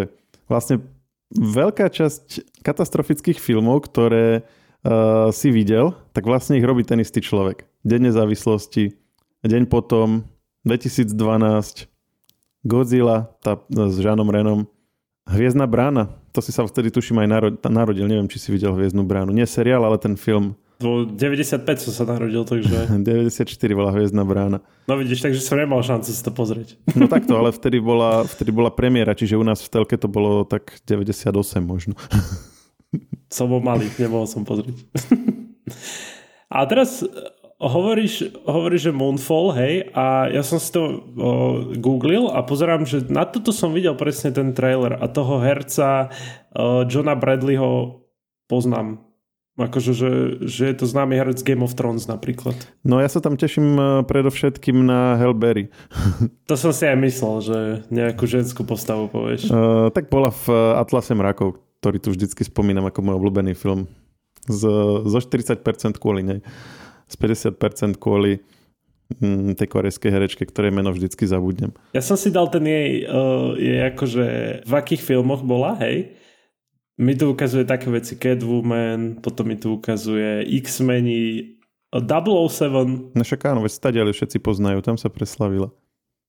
vlastne 0.52 0.84
veľká 1.36 1.88
časť 1.88 2.60
katastrofických 2.64 3.40
filmov, 3.40 3.88
ktoré 3.88 4.44
uh, 4.84 5.32
si 5.32 5.52
videl, 5.52 5.96
tak 6.12 6.28
vlastne 6.28 6.60
ich 6.60 6.68
robí 6.68 6.84
ten 6.84 7.00
istý 7.00 7.24
človek. 7.24 7.64
Deň 7.88 8.12
nezávislosti, 8.12 8.96
deň 9.48 9.72
potom, 9.72 10.28
2012, 10.68 11.88
Godzilla 12.64 13.32
tá, 13.40 13.60
s 13.72 13.96
Žánom 14.00 14.28
Renom, 14.28 14.68
Hviezdna 15.30 15.70
brána, 15.70 16.10
to 16.34 16.42
si 16.42 16.50
sa 16.50 16.66
vtedy 16.66 16.90
tuším 16.90 17.22
aj 17.22 17.54
narodil, 17.70 18.10
neviem, 18.10 18.26
či 18.26 18.42
si 18.42 18.50
videl 18.50 18.74
Hviezdnu 18.74 19.06
bránu. 19.06 19.30
Nie 19.30 19.46
seriál, 19.46 19.86
ale 19.86 20.02
ten 20.02 20.18
film. 20.18 20.58
Vo 20.82 21.06
95 21.06 21.86
som 21.86 21.94
sa 21.94 22.04
narodil, 22.10 22.42
takže... 22.42 22.90
94 23.06 23.46
bola 23.78 23.94
Hviezdna 23.94 24.26
brána. 24.26 24.58
No 24.90 24.98
vidíš, 24.98 25.22
takže 25.22 25.38
som 25.38 25.62
nemal 25.62 25.86
šancu 25.86 26.10
si 26.10 26.22
to 26.26 26.34
pozrieť. 26.34 26.82
No 26.98 27.06
takto, 27.06 27.38
ale 27.38 27.54
vtedy 27.54 27.78
bola, 27.78 28.26
vtedy 28.26 28.50
bola 28.50 28.74
premiéra, 28.74 29.14
čiže 29.14 29.38
u 29.38 29.46
nás 29.46 29.62
v 29.62 29.70
telke 29.70 29.94
to 30.02 30.10
bolo 30.10 30.42
tak 30.50 30.82
98 30.90 31.30
možno. 31.62 31.94
Som 33.30 33.54
bol 33.54 33.62
malý, 33.62 33.86
nemohol 34.02 34.26
som 34.26 34.42
pozrieť. 34.42 34.82
A 36.50 36.66
teraz 36.66 37.06
hovoríš, 37.60 38.32
hovoríš, 38.48 38.90
že 38.90 38.96
Moonfall, 38.96 39.52
hej, 39.60 39.92
a 39.92 40.32
ja 40.32 40.40
som 40.48 40.58
si 40.64 40.72
to 40.72 40.82
o, 40.88 40.92
googlil 41.76 42.32
a 42.32 42.40
pozerám, 42.40 42.88
že 42.88 43.04
na 43.12 43.28
toto 43.28 43.52
som 43.52 43.76
videl 43.76 44.00
presne 44.00 44.32
ten 44.32 44.56
trailer 44.56 44.96
a 44.96 45.06
toho 45.12 45.44
herca 45.44 46.08
o, 46.56 46.88
Johna 46.88 47.20
Bradleyho 47.20 48.00
poznám. 48.48 49.04
Akože, 49.60 49.92
že, 49.92 50.12
že 50.48 50.72
je 50.72 50.76
to 50.80 50.88
známy 50.88 51.20
herec 51.20 51.44
Game 51.44 51.60
of 51.60 51.76
Thrones 51.76 52.08
napríklad. 52.08 52.56
No 52.88 53.04
ja 53.04 53.12
sa 53.12 53.20
tam 53.20 53.36
teším 53.36 53.76
e, 53.76 53.84
predovšetkým 54.08 54.88
na 54.88 55.20
Hellberry. 55.20 55.68
to 56.50 56.56
som 56.56 56.72
si 56.72 56.88
aj 56.88 56.96
myslel, 57.04 57.36
že 57.44 57.58
nejakú 57.92 58.24
ženskú 58.24 58.64
postavu 58.64 59.12
povieš. 59.12 59.52
Uh, 59.52 59.92
tak 59.92 60.08
bola 60.08 60.32
v 60.32 60.48
Atlase 60.80 61.12
mrakov, 61.12 61.60
ktorý 61.84 62.00
tu 62.00 62.16
vždycky 62.16 62.48
spomínam 62.48 62.88
ako 62.88 63.04
môj 63.04 63.16
obľúbený 63.20 63.52
film. 63.52 63.92
Z, 64.48 64.64
zo 65.04 65.20
40% 65.20 65.60
kvôli 66.00 66.24
nej. 66.24 66.40
Z 67.10 67.16
50% 67.18 67.98
kvôli 67.98 68.40
mm, 69.18 69.58
tej 69.58 69.68
korejskej 69.68 70.14
herečke, 70.14 70.46
ktoré 70.46 70.70
meno 70.70 70.94
vždycky 70.94 71.26
zabudnem. 71.26 71.74
Ja 71.98 72.06
som 72.06 72.14
si 72.16 72.30
dal 72.30 72.54
ten 72.54 72.64
jej, 72.70 73.10
uh, 73.10 73.58
jej 73.58 73.90
akože 73.90 74.26
v 74.70 74.74
akých 74.78 75.02
filmoch 75.02 75.42
bola, 75.42 75.74
hej? 75.82 76.14
mi 77.00 77.16
tu 77.16 77.32
ukazuje 77.32 77.64
také 77.64 77.88
veci 77.88 78.20
Catwoman, 78.20 79.24
potom 79.24 79.48
mi 79.48 79.56
tu 79.56 79.80
ukazuje 79.80 80.44
X-meni, 80.60 81.56
007. 81.96 83.16
No 83.16 83.24
však 83.24 83.42
áno, 83.50 83.64
veď 83.64 83.72
stadiali 83.72 84.12
všetci 84.12 84.38
poznajú, 84.44 84.84
tam 84.84 85.00
sa 85.00 85.08
preslavila. 85.08 85.72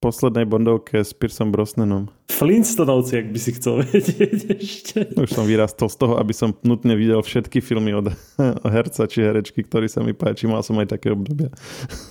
Poslednej 0.01 0.49
Bondovke 0.49 1.05
s 1.05 1.13
Piersom 1.13 1.53
Brosnanom. 1.53 2.09
Flintstonovci, 2.25 3.21
ak 3.21 3.27
by 3.29 3.37
si 3.37 3.51
chcel 3.53 3.85
vedieť 3.85 4.39
ešte. 4.57 4.99
Už 5.13 5.29
som 5.29 5.45
vyrastol 5.45 5.93
z 5.93 5.97
toho, 6.01 6.17
aby 6.17 6.33
som 6.33 6.57
nutne 6.65 6.97
videl 6.97 7.21
všetky 7.21 7.61
filmy 7.61 7.93
od 7.93 8.09
herca 8.73 9.05
či 9.05 9.21
herečky, 9.21 9.61
ktorý 9.61 9.85
sa 9.85 10.01
mi 10.01 10.17
páči. 10.17 10.49
Mal 10.49 10.65
som 10.65 10.73
aj 10.81 10.97
také 10.97 11.13
obdobia. 11.13 11.53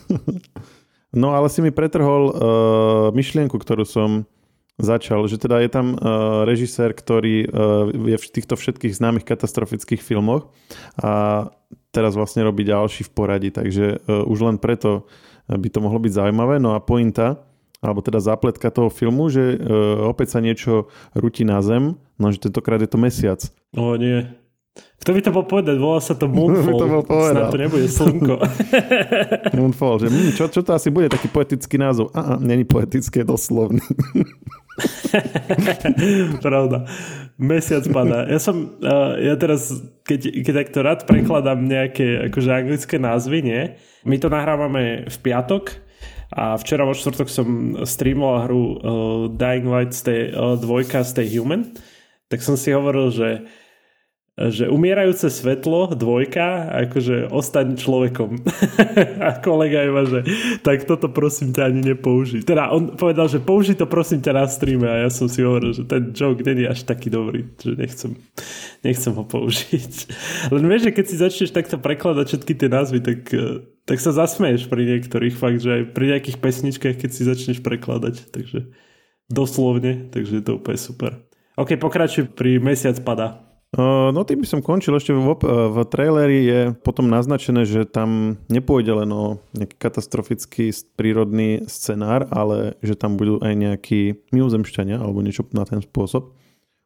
no 1.20 1.34
ale 1.34 1.50
si 1.50 1.58
mi 1.66 1.74
pretrhol 1.74 2.30
uh, 2.30 2.34
myšlienku, 3.10 3.58
ktorú 3.58 3.82
som 3.82 4.22
začal, 4.78 5.26
že 5.26 5.42
teda 5.42 5.58
je 5.58 5.70
tam 5.74 5.98
uh, 5.98 6.46
režisér, 6.46 6.94
ktorý 6.94 7.50
uh, 7.50 7.90
je 7.90 8.16
v 8.22 8.26
týchto 8.30 8.54
všetkých 8.54 9.02
známych 9.02 9.26
katastrofických 9.26 9.98
filmoch 9.98 10.46
a 10.94 11.50
teraz 11.90 12.14
vlastne 12.14 12.46
robí 12.46 12.62
ďalší 12.62 13.02
v 13.02 13.10
poradí, 13.10 13.50
takže 13.50 13.98
uh, 14.06 14.22
už 14.30 14.46
len 14.46 14.56
preto 14.62 15.10
by 15.50 15.66
to 15.66 15.82
mohlo 15.82 15.98
byť 15.98 16.12
zaujímavé. 16.14 16.62
No 16.62 16.78
a 16.78 16.80
pointa, 16.80 17.49
alebo 17.80 18.04
teda 18.04 18.20
zápletka 18.20 18.68
toho 18.68 18.92
filmu, 18.92 19.32
že 19.32 19.56
uh, 19.56 20.08
opäť 20.08 20.36
sa 20.36 20.44
niečo 20.44 20.92
rúti 21.16 21.48
na 21.48 21.64
zem, 21.64 21.96
no 22.20 22.26
že 22.28 22.40
tentokrát 22.40 22.80
je 22.80 22.90
to 22.92 23.00
mesiac. 23.00 23.40
O 23.72 23.96
nie. 23.96 24.28
Kto 25.00 25.16
by 25.16 25.20
to 25.24 25.32
bol 25.32 25.44
povedať? 25.48 25.80
Volá 25.80 25.98
sa 25.98 26.12
to 26.12 26.28
Moonfall. 26.28 26.76
to 26.76 26.86
bol 26.86 27.02
Snad 27.08 27.48
to 27.48 27.56
nebude 27.56 27.88
slnko. 27.88 28.36
Moonfall, 29.56 30.04
že 30.04 30.12
hm, 30.12 30.30
čo, 30.36 30.44
čo 30.52 30.60
to 30.60 30.76
asi 30.76 30.92
bude, 30.92 31.08
taký 31.08 31.32
poetický 31.32 31.80
názov. 31.80 32.12
Aha, 32.12 32.36
není 32.36 32.68
poetické, 32.68 33.24
doslovný. 33.24 33.80
Pravda. 36.44 36.84
Mesiac 37.40 37.84
padá. 37.88 38.28
Ja 38.28 38.36
som, 38.36 38.76
uh, 38.84 39.16
ja 39.16 39.40
teraz, 39.40 39.72
keď, 40.04 40.44
keď 40.44 40.54
takto 40.68 40.78
rád 40.84 41.08
prekladám 41.08 41.64
nejaké 41.64 42.28
akože 42.28 42.50
anglické 42.52 43.00
názvy, 43.00 43.40
nie? 43.40 43.62
My 44.04 44.20
to 44.20 44.28
nahrávame 44.28 45.08
v 45.08 45.16
piatok 45.24 45.80
a 46.30 46.54
včera 46.54 46.86
vo 46.86 46.94
štvrtok 46.94 47.28
som 47.30 47.48
streamoval 47.82 48.46
hru 48.46 48.62
uh, 48.62 48.74
Dying 49.34 49.66
Light 49.66 49.92
stay, 49.94 50.30
uh, 50.30 50.54
dvojka 50.54 51.02
Stay 51.02 51.26
Human, 51.34 51.74
tak 52.30 52.46
som 52.46 52.54
si 52.54 52.70
hovoril, 52.70 53.10
že 53.10 53.28
že 54.48 54.72
umierajúce 54.72 55.28
svetlo, 55.28 55.92
dvojka, 55.92 56.72
akože 56.88 57.28
ostaň 57.28 57.76
človekom. 57.76 58.40
a 59.28 59.36
kolega 59.44 59.84
iba, 59.84 60.08
že 60.08 60.24
tak 60.64 60.88
toto 60.88 61.12
prosím 61.12 61.52
ťa 61.52 61.68
ani 61.68 61.92
nepoužij. 61.92 62.48
Teda 62.48 62.72
on 62.72 62.96
povedal, 62.96 63.28
že 63.28 63.44
použij 63.44 63.76
to 63.76 63.84
prosím 63.84 64.24
ťa 64.24 64.32
na 64.32 64.48
streame 64.48 64.88
a 64.88 65.04
ja 65.04 65.10
som 65.12 65.28
si 65.28 65.44
hovoril, 65.44 65.76
že 65.76 65.84
ten 65.84 66.16
joke 66.16 66.40
není 66.40 66.64
až 66.64 66.88
taký 66.88 67.12
dobrý, 67.12 67.52
že 67.60 67.76
nechcem, 67.76 68.16
nechcem 68.80 69.12
ho 69.12 69.24
použiť. 69.28 69.92
Len 70.56 70.64
vieš, 70.64 70.88
že 70.88 70.96
keď 70.96 71.04
si 71.04 71.16
začneš 71.20 71.50
takto 71.52 71.76
prekladať 71.76 72.24
všetky 72.32 72.52
tie 72.56 72.68
názvy, 72.72 72.98
tak, 73.04 73.20
eh, 73.36 73.60
tak 73.84 74.00
sa 74.00 74.16
zasmeješ 74.16 74.72
pri 74.72 74.88
niektorých 74.96 75.36
fakt, 75.36 75.60
že 75.60 75.70
aj 75.76 75.82
pri 75.92 76.16
nejakých 76.16 76.40
pesničkách, 76.40 76.96
keď 76.96 77.10
si 77.12 77.28
začneš 77.28 77.60
prekladať. 77.60 78.32
Takže 78.32 78.72
doslovne, 79.28 80.08
takže 80.08 80.40
je 80.40 80.44
to 80.48 80.56
úplne 80.56 80.80
super. 80.80 81.12
OK, 81.60 81.76
pokračuj 81.76 82.32
pri 82.32 82.56
Mesiac 82.56 82.96
pada. 83.04 83.49
No 83.70 84.26
tým 84.26 84.42
by 84.42 84.48
som 84.50 84.66
končil. 84.66 84.98
Ešte 84.98 85.14
v, 85.14 85.30
v 85.46 85.76
traileri 85.86 86.38
je 86.42 86.60
potom 86.82 87.06
naznačené, 87.06 87.62
že 87.62 87.86
tam 87.86 88.34
nepôjde 88.50 89.06
len 89.06 89.10
o 89.14 89.38
nejaký 89.54 89.78
katastrofický 89.78 90.74
prírodný 90.98 91.62
scenár, 91.70 92.26
ale 92.34 92.74
že 92.82 92.98
tam 92.98 93.14
budú 93.14 93.38
aj 93.38 93.54
nejakí 93.54 94.26
mimozemšťania 94.34 94.98
alebo 94.98 95.22
niečo 95.22 95.46
na 95.54 95.62
ten 95.62 95.78
spôsob. 95.78 96.34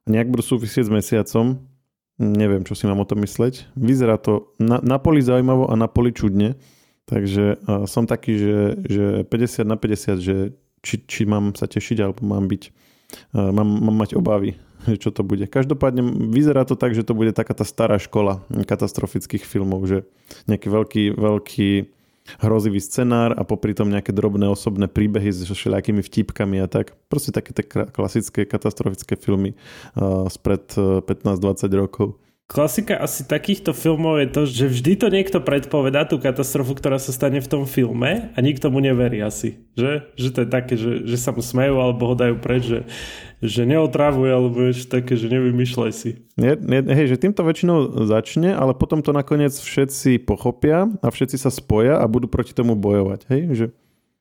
A 0.04 0.12
nejak 0.12 0.28
budú 0.28 0.44
súvisieť 0.44 0.84
s 0.84 0.92
mesiacom. 0.92 1.56
Neviem, 2.20 2.68
čo 2.68 2.76
si 2.76 2.84
mám 2.84 3.00
o 3.00 3.08
tom 3.08 3.24
mysleť. 3.24 3.72
Vyzerá 3.72 4.20
to 4.20 4.52
na, 4.60 4.76
na 4.84 5.00
poli 5.00 5.24
zaujímavo 5.24 5.72
a 5.72 5.74
na 5.80 5.88
poli 5.88 6.12
čudne. 6.12 6.60
Takže 7.08 7.64
uh, 7.64 7.88
som 7.88 8.04
taký, 8.04 8.36
že, 8.36 8.56
že 8.84 9.04
50 9.24 9.64
na 9.64 9.80
50, 9.80 10.20
že 10.20 10.36
či, 10.84 11.00
či 11.08 11.24
mám 11.24 11.56
sa 11.56 11.64
tešiť 11.64 12.04
alebo 12.04 12.28
mám 12.28 12.44
byť, 12.44 12.62
uh, 13.32 13.48
mám, 13.56 13.68
mám 13.88 13.96
mať 14.04 14.20
obavy 14.20 14.60
čo 15.02 15.10
to 15.10 15.24
bude. 15.24 15.48
Každopádne 15.48 16.30
vyzerá 16.30 16.64
to 16.68 16.76
tak, 16.76 16.92
že 16.92 17.06
to 17.06 17.16
bude 17.16 17.32
taká 17.32 17.56
tá 17.56 17.64
stará 17.64 17.96
škola 17.96 18.44
katastrofických 18.50 19.44
filmov, 19.44 19.84
že 19.88 19.98
nejaký 20.48 20.68
veľký, 20.68 21.04
veľký 21.16 21.70
hrozivý 22.40 22.80
scenár 22.80 23.36
a 23.36 23.44
popri 23.44 23.76
tom 23.76 23.92
nejaké 23.92 24.08
drobné 24.08 24.48
osobné 24.48 24.88
príbehy 24.88 25.28
s 25.28 25.44
všelijakými 25.44 26.00
vtipkami 26.00 26.56
a 26.64 26.66
tak. 26.66 26.96
Proste 27.12 27.36
také 27.36 27.52
tie 27.52 27.64
klasické 27.68 28.48
katastrofické 28.48 29.20
filmy 29.20 29.52
uh, 29.96 30.24
spred 30.32 30.64
15-20 30.72 31.68
rokov. 31.76 32.16
Klasika 32.44 33.00
asi 33.00 33.24
takýchto 33.24 33.72
filmov 33.72 34.20
je 34.20 34.28
to, 34.28 34.42
že 34.44 34.64
vždy 34.68 34.92
to 35.00 35.08
niekto 35.08 35.40
predpovedá 35.40 36.04
tú 36.04 36.20
katastrofu, 36.20 36.76
ktorá 36.76 37.00
sa 37.00 37.08
stane 37.08 37.40
v 37.40 37.48
tom 37.48 37.64
filme 37.64 38.36
a 38.36 38.38
nikto 38.44 38.68
mu 38.68 38.84
neverí 38.84 39.24
asi. 39.24 39.64
Že, 39.80 40.12
že 40.12 40.28
to 40.28 40.38
je 40.44 40.48
také, 40.52 40.74
že, 40.76 41.08
že 41.08 41.16
sa 41.16 41.32
mu 41.32 41.40
smejú 41.40 41.80
alebo 41.80 42.12
ho 42.12 42.14
dajú 42.14 42.36
preč, 42.44 42.68
že, 42.68 42.80
že 43.40 43.64
neotravuje 43.64 44.28
alebo 44.28 44.60
niečo 44.60 44.92
také, 44.92 45.16
že 45.16 45.32
nevymýšľaj 45.32 45.92
si. 45.96 46.20
Nie, 46.36 46.52
nie, 46.60 46.84
hej, 46.84 47.16
že 47.16 47.24
týmto 47.24 47.48
väčšinou 47.48 48.04
začne, 48.04 48.52
ale 48.52 48.76
potom 48.76 49.00
to 49.00 49.16
nakoniec 49.16 49.56
všetci 49.56 50.20
pochopia 50.28 50.84
a 51.00 51.08
všetci 51.08 51.40
sa 51.40 51.48
spoja 51.48 51.96
a 51.96 52.04
budú 52.04 52.28
proti 52.28 52.52
tomu 52.52 52.76
bojovať. 52.76 53.24
Hej, 53.32 53.42
že 53.56 53.66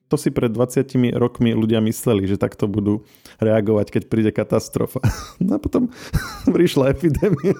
to 0.08 0.20
si 0.20 0.28
pred 0.28 0.52
20 0.52 0.84
rokmi 1.16 1.56
ľudia 1.56 1.80
mysleli, 1.80 2.28
že 2.28 2.36
takto 2.36 2.68
budú 2.68 3.02
reagovať, 3.40 3.86
keď 3.88 4.02
príde 4.06 4.30
katastrofa. 4.30 5.00
No 5.44 5.56
a 5.56 5.60
potom 5.60 5.90
prišla 6.56 6.94
epidémia 6.94 7.58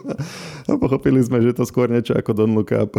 a 0.64 0.78
pochopili 0.78 1.20
sme, 1.20 1.42
že 1.42 1.52
to 1.52 1.68
skôr 1.68 1.90
niečo 1.90 2.16
ako 2.16 2.32
Don 2.32 2.56
Look 2.56 2.72
Up. 2.72 2.96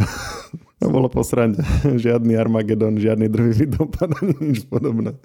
To 0.83 0.91
bolo 0.91 1.07
posranie. 1.07 1.57
Žiadny 2.05 2.35
Armagedon, 2.35 2.99
žiadny 2.99 3.31
druhý 3.31 3.65
dopad, 3.65 4.11
nič 4.43 4.67
podobné. 4.67 5.15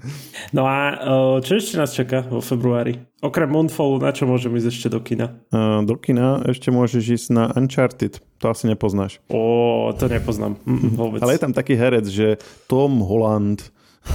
No 0.54 0.64
a 0.64 0.96
čo 1.42 1.58
ešte 1.58 1.76
nás 1.76 1.92
čaká 1.92 2.24
vo 2.24 2.40
februári? 2.40 3.02
Okrem 3.20 3.50
Moonfallu, 3.52 4.00
na 4.00 4.14
čo 4.14 4.24
môžem 4.24 4.54
ísť 4.56 4.68
ešte 4.70 4.88
do 4.88 5.00
kina? 5.02 5.36
Do 5.84 5.94
kina 6.00 6.40
ešte 6.48 6.72
môžeš 6.72 7.04
ísť 7.20 7.28
na 7.34 7.44
Uncharted. 7.52 8.22
To 8.40 8.48
asi 8.48 8.64
nepoznáš. 8.70 9.20
Ó, 9.28 9.92
to 9.92 10.08
nepoznám. 10.08 10.56
Mm, 10.64 10.96
vôbec. 10.96 11.20
Ale 11.20 11.36
je 11.36 11.42
tam 11.44 11.52
taký 11.52 11.76
herec, 11.76 12.08
že 12.08 12.40
Tom 12.64 13.04
Holland 13.04 13.60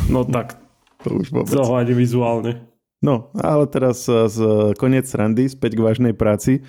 No 0.09 0.25
tak, 0.25 0.57
to 1.05 1.21
už 1.21 1.33
vôbec. 1.33 1.53
Ani 1.53 1.93
vizuálne. 1.93 2.65
No, 3.03 3.29
ale 3.37 3.69
teraz 3.69 4.09
z 4.09 4.39
koniec 4.81 5.05
randy, 5.13 5.45
späť 5.45 5.77
k 5.77 5.85
vážnej 5.85 6.13
práci. 6.17 6.65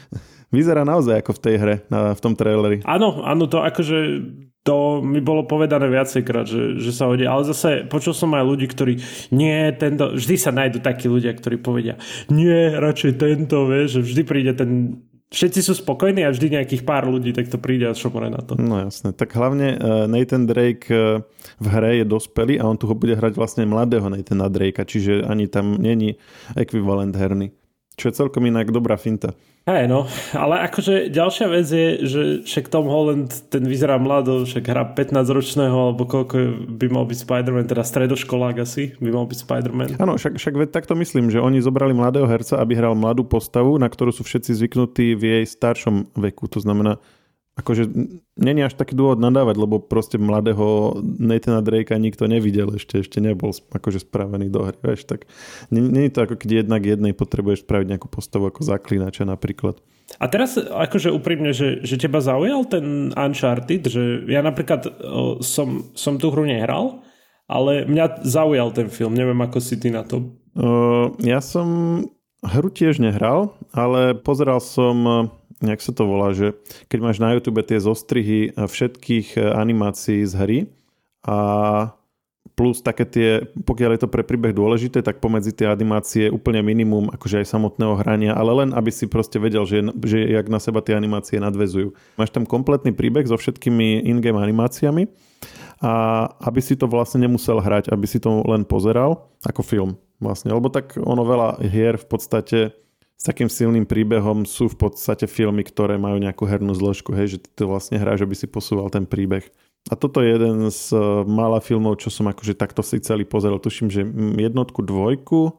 Vyzerá 0.52 0.84
naozaj 0.86 1.24
ako 1.24 1.32
v 1.36 1.42
tej 1.42 1.54
hre, 1.58 1.76
na, 1.88 2.12
v 2.12 2.20
tom 2.20 2.36
traileri. 2.36 2.84
Áno, 2.84 3.24
áno, 3.24 3.48
to 3.50 3.64
akože 3.64 3.98
to 4.66 4.98
mi 4.98 5.22
bolo 5.22 5.46
povedané 5.46 5.86
viacejkrát, 5.86 6.42
že, 6.42 6.82
že 6.82 6.90
sa 6.90 7.06
hodí. 7.06 7.22
Ale 7.22 7.46
zase 7.46 7.86
počul 7.86 8.10
som 8.10 8.34
aj 8.34 8.42
ľudí, 8.42 8.66
ktorí 8.66 8.98
nie, 9.30 9.70
tento, 9.78 10.18
vždy 10.18 10.34
sa 10.34 10.50
nájdú 10.50 10.82
takí 10.82 11.06
ľudia, 11.06 11.38
ktorí 11.38 11.62
povedia, 11.62 11.94
nie, 12.34 12.74
radšej 12.74 13.12
tento, 13.14 13.70
vieš, 13.70 13.98
že 13.98 14.00
vždy 14.02 14.22
príde 14.26 14.52
ten 14.58 14.70
všetci 15.30 15.60
sú 15.62 15.72
spokojní 15.74 16.22
a 16.22 16.30
vždy 16.30 16.54
nejakých 16.54 16.82
pár 16.86 17.10
ľudí 17.10 17.34
tak 17.34 17.50
to 17.50 17.58
príde 17.58 17.86
a 17.90 17.94
šomore 17.94 18.30
na 18.30 18.38
to. 18.42 18.54
No 18.54 18.78
jasné. 18.78 19.10
Tak 19.10 19.34
hlavne 19.34 19.74
uh, 19.74 20.06
Nathan 20.06 20.46
Drake 20.46 20.86
uh, 20.90 21.22
v 21.58 21.66
hre 21.66 22.02
je 22.02 22.06
dospelý 22.06 22.62
a 22.62 22.68
on 22.68 22.78
tu 22.78 22.86
ho 22.86 22.94
bude 22.94 23.18
hrať 23.18 23.34
vlastne 23.34 23.66
mladého 23.66 24.06
Nathana 24.06 24.46
Drakea, 24.46 24.86
čiže 24.86 25.26
ani 25.26 25.50
tam 25.50 25.78
není 25.78 26.18
ekvivalent 26.54 27.14
herný. 27.14 27.50
Čo 27.96 28.12
je 28.12 28.18
celkom 28.22 28.44
inak 28.46 28.70
dobrá 28.70 28.94
finta. 29.00 29.32
Hej, 29.66 29.90
no, 29.90 30.06
ale 30.30 30.62
akože 30.70 31.10
ďalšia 31.10 31.46
vec 31.50 31.66
je, 31.66 31.88
že 32.06 32.20
však 32.46 32.70
Tom 32.70 32.86
Holland, 32.86 33.50
ten 33.50 33.66
vyzerá 33.66 33.98
mlado, 33.98 34.46
však 34.46 34.62
hrá 34.62 34.86
15-ročného, 34.94 35.90
alebo 35.90 36.06
koľko 36.06 36.70
by 36.70 36.86
mal 36.86 37.02
byť 37.02 37.18
Spider-Man, 37.26 37.66
teda 37.66 37.82
stredoškolák 37.82 38.62
asi 38.62 38.94
by 39.02 39.10
mal 39.10 39.26
byť 39.26 39.38
Spider-Man. 39.42 39.90
Áno, 39.98 40.14
však, 40.14 40.38
však 40.38 40.54
veď 40.54 40.68
takto 40.70 40.94
myslím, 40.94 41.34
že 41.34 41.42
oni 41.42 41.58
zobrali 41.58 41.98
mladého 41.98 42.30
herca, 42.30 42.62
aby 42.62 42.78
hral 42.78 42.94
mladú 42.94 43.26
postavu, 43.26 43.74
na 43.74 43.90
ktorú 43.90 44.14
sú 44.14 44.22
všetci 44.22 44.54
zvyknutí 44.54 45.18
v 45.18 45.42
jej 45.42 45.44
staršom 45.50 46.14
veku. 46.14 46.46
To 46.46 46.62
znamená, 46.62 47.02
akože 47.56 47.88
není 48.36 48.60
až 48.60 48.76
taký 48.76 48.92
dôvod 48.92 49.16
nadávať, 49.16 49.56
lebo 49.56 49.80
proste 49.80 50.20
mladého 50.20 51.00
Nathana 51.00 51.64
Drakea 51.64 51.96
nikto 51.96 52.28
nevidel 52.28 52.76
ešte, 52.76 53.00
ešte 53.00 53.24
nebol 53.24 53.56
akože 53.72 54.04
spravený 54.04 54.52
do 54.52 54.68
hry, 54.68 54.76
vieš, 54.76 55.08
tak 55.08 55.24
není 55.72 56.12
to 56.12 56.28
ako 56.28 56.36
keď 56.36 56.68
jednak 56.68 56.84
jednej 56.84 57.16
potrebuješ 57.16 57.64
spraviť 57.64 57.86
nejakú 57.96 58.08
postavu 58.12 58.52
ako 58.52 58.60
zaklinača 58.60 59.24
napríklad. 59.24 59.80
A 60.20 60.30
teraz 60.30 60.54
akože 60.60 61.10
úprimne, 61.10 61.50
že, 61.50 61.82
že 61.82 61.98
teba 61.98 62.22
zaujal 62.22 62.68
ten 62.68 63.10
Uncharted, 63.16 63.90
že 63.90 64.28
ja 64.30 64.44
napríklad 64.44 64.86
o, 64.86 65.42
som, 65.42 65.90
som 65.98 66.20
tú 66.20 66.30
hru 66.30 66.46
nehral, 66.46 67.02
ale 67.50 67.88
mňa 67.88 68.22
zaujal 68.22 68.70
ten 68.70 68.92
film, 68.92 69.16
neviem 69.16 69.40
ako 69.40 69.58
si 69.58 69.80
ty 69.80 69.90
na 69.90 70.06
to. 70.06 70.36
Uh, 70.54 71.10
ja 71.24 71.42
som 71.42 72.00
hru 72.44 72.68
tiež 72.70 73.02
nehral, 73.02 73.56
ale 73.74 74.14
pozeral 74.14 74.62
som 74.62 75.28
jak 75.64 75.80
sa 75.80 75.92
to 75.92 76.04
volá, 76.04 76.36
že 76.36 76.52
keď 76.92 76.98
máš 77.00 77.18
na 77.22 77.32
YouTube 77.32 77.64
tie 77.64 77.80
zostrihy 77.80 78.52
všetkých 78.56 79.40
e, 79.40 79.40
animácií 79.56 80.20
z 80.28 80.32
hry 80.36 80.58
a 81.24 81.36
plus 82.56 82.80
také 82.80 83.04
tie, 83.04 83.30
pokiaľ 83.68 83.90
je 83.96 84.00
to 84.00 84.08
pre 84.08 84.24
príbeh 84.24 84.56
dôležité, 84.56 85.04
tak 85.04 85.20
pomedzi 85.20 85.52
tie 85.52 85.68
animácie 85.68 86.32
úplne 86.32 86.64
minimum 86.64 87.12
akože 87.12 87.44
aj 87.44 87.52
samotného 87.52 88.00
hrania, 88.00 88.32
ale 88.32 88.64
len 88.64 88.70
aby 88.72 88.88
si 88.88 89.04
proste 89.04 89.36
vedel, 89.36 89.68
že, 89.68 89.84
že 90.08 90.24
jak 90.24 90.48
na 90.48 90.56
seba 90.56 90.80
tie 90.80 90.96
animácie 90.96 91.36
nadvezujú. 91.36 91.92
Máš 92.16 92.32
tam 92.32 92.48
kompletný 92.48 92.96
príbeh 92.96 93.28
so 93.28 93.36
všetkými 93.36 94.08
in-game 94.08 94.40
animáciami 94.40 95.04
a 95.84 95.92
aby 96.48 96.60
si 96.64 96.80
to 96.80 96.88
vlastne 96.88 97.28
nemusel 97.28 97.60
hrať, 97.60 97.92
aby 97.92 98.08
si 98.08 98.16
to 98.16 98.40
len 98.48 98.64
pozeral 98.64 99.28
ako 99.44 99.60
film 99.60 99.90
vlastne, 100.16 100.48
lebo 100.48 100.72
tak 100.72 100.96
ono 100.96 101.28
veľa 101.28 101.60
hier 101.60 102.00
v 102.00 102.06
podstate 102.08 102.58
s 103.16 103.24
takým 103.24 103.48
silným 103.48 103.88
príbehom 103.88 104.44
sú 104.44 104.68
v 104.68 104.76
podstate 104.76 105.24
filmy, 105.24 105.64
ktoré 105.64 105.96
majú 105.96 106.20
nejakú 106.20 106.44
hernú 106.44 106.76
zložku, 106.76 107.16
hej, 107.16 107.36
že 107.36 107.38
ty 107.42 107.48
to 107.56 107.64
vlastne 107.64 107.96
hráš, 107.96 108.28
aby 108.28 108.36
si 108.36 108.44
posúval 108.44 108.92
ten 108.92 109.08
príbeh. 109.08 109.48
A 109.88 109.94
toto 109.94 110.18
je 110.20 110.34
jeden 110.34 110.66
z 110.68 110.92
uh, 110.92 111.22
mála 111.22 111.62
filmov, 111.62 112.02
čo 112.02 112.10
som 112.10 112.26
akože 112.26 112.58
takto 112.58 112.82
si 112.82 112.98
celý 112.98 113.22
pozeral. 113.22 113.62
Tuším, 113.62 113.88
že 113.88 114.02
jednotku, 114.36 114.82
dvojku, 114.82 115.54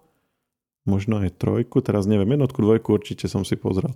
možno 0.83 1.23
aj 1.23 1.39
trojku, 1.39 1.79
teraz 1.79 2.05
neviem, 2.05 2.35
jednotku, 2.35 2.59
dvojku 2.59 2.91
určite 2.91 3.25
som 3.31 3.47
si 3.47 3.55
pozrel. 3.55 3.95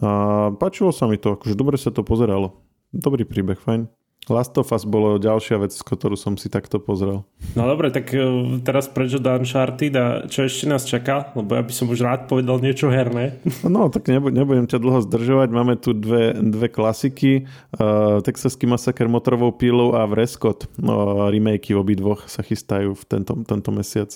A 0.00 0.48
páčilo 0.56 0.94
sa 0.94 1.10
mi 1.10 1.20
to, 1.20 1.36
akože 1.36 1.58
dobre 1.58 1.76
sa 1.76 1.92
to 1.92 2.06
pozeralo. 2.06 2.62
Dobrý 2.94 3.26
príbeh, 3.28 3.58
fajn. 3.60 3.90
Last 4.30 4.54
of 4.54 4.70
Us 4.70 4.86
bolo 4.86 5.18
ďalšia 5.18 5.58
vec, 5.58 5.74
ktorú 5.74 6.14
som 6.14 6.38
si 6.38 6.46
takto 6.46 6.78
pozrel. 6.78 7.26
No 7.58 7.66
dobre, 7.66 7.90
tak 7.90 8.14
e, 8.14 8.22
teraz 8.62 8.86
prečo 8.86 9.18
do 9.18 9.26
Uncharted 9.34 9.94
a 9.98 10.06
čo 10.30 10.46
ešte 10.46 10.70
nás 10.70 10.86
čaká? 10.86 11.34
Lebo 11.34 11.58
ja 11.58 11.62
by 11.66 11.72
som 11.74 11.90
už 11.90 12.06
rád 12.06 12.20
povedal 12.30 12.62
niečo 12.62 12.86
herné. 12.86 13.34
No 13.72 13.88
tak 13.88 14.06
nebudem 14.10 14.68
ťa 14.68 14.78
dlho 14.78 15.00
zdržovať. 15.02 15.48
Máme 15.48 15.74
tu 15.80 15.96
dve, 15.96 16.36
dve 16.36 16.68
klasiky. 16.68 17.48
Uh, 17.74 18.20
Texaský 18.20 18.68
masaker 18.68 19.08
motorovou 19.08 19.50
pílou 19.56 19.96
a 19.96 20.04
Vrescott. 20.04 20.68
No, 20.76 21.26
remakey 21.32 21.72
obidvoch 21.72 22.28
sa 22.28 22.44
chystajú 22.44 22.92
v 22.92 23.04
tento, 23.08 23.32
tento 23.48 23.70
mesiac. 23.72 24.12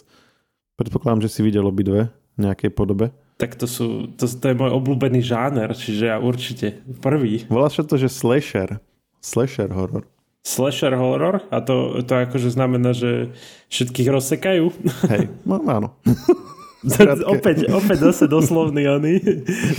Predpokladám, 0.77 1.25
že 1.25 1.33
si 1.33 1.41
videl 1.41 1.65
obidve 1.65 2.13
v 2.37 2.39
nejakej 2.45 2.71
podobe. 2.77 3.17
Tak 3.41 3.57
to, 3.57 3.65
sú, 3.69 4.13
to, 4.17 4.29
to 4.29 4.45
je 4.49 4.57
môj 4.57 4.73
obľúbený 4.77 5.21
žáner, 5.21 5.73
čiže 5.73 6.09
ja 6.09 6.17
určite 6.21 6.81
prvý. 7.05 7.45
Volá 7.49 7.69
sa 7.69 7.85
to, 7.85 7.97
že 7.97 8.13
slasher. 8.13 8.81
Slasher 9.27 9.75
horror. 9.75 10.07
Slasher 10.47 10.95
horror? 10.95 11.43
A 11.51 11.59
to, 11.59 11.99
to 12.07 12.13
akože 12.15 12.55
znamená, 12.55 12.95
že 12.95 13.35
všetkých 13.75 14.09
rozsekajú? 14.15 14.71
Hej, 15.11 15.27
no 15.43 15.59
áno. 15.67 15.91
opäť, 17.35 17.67
opäť 17.75 17.99
zase 18.07 18.31
doslovný 18.31 18.87
oný 18.87 19.19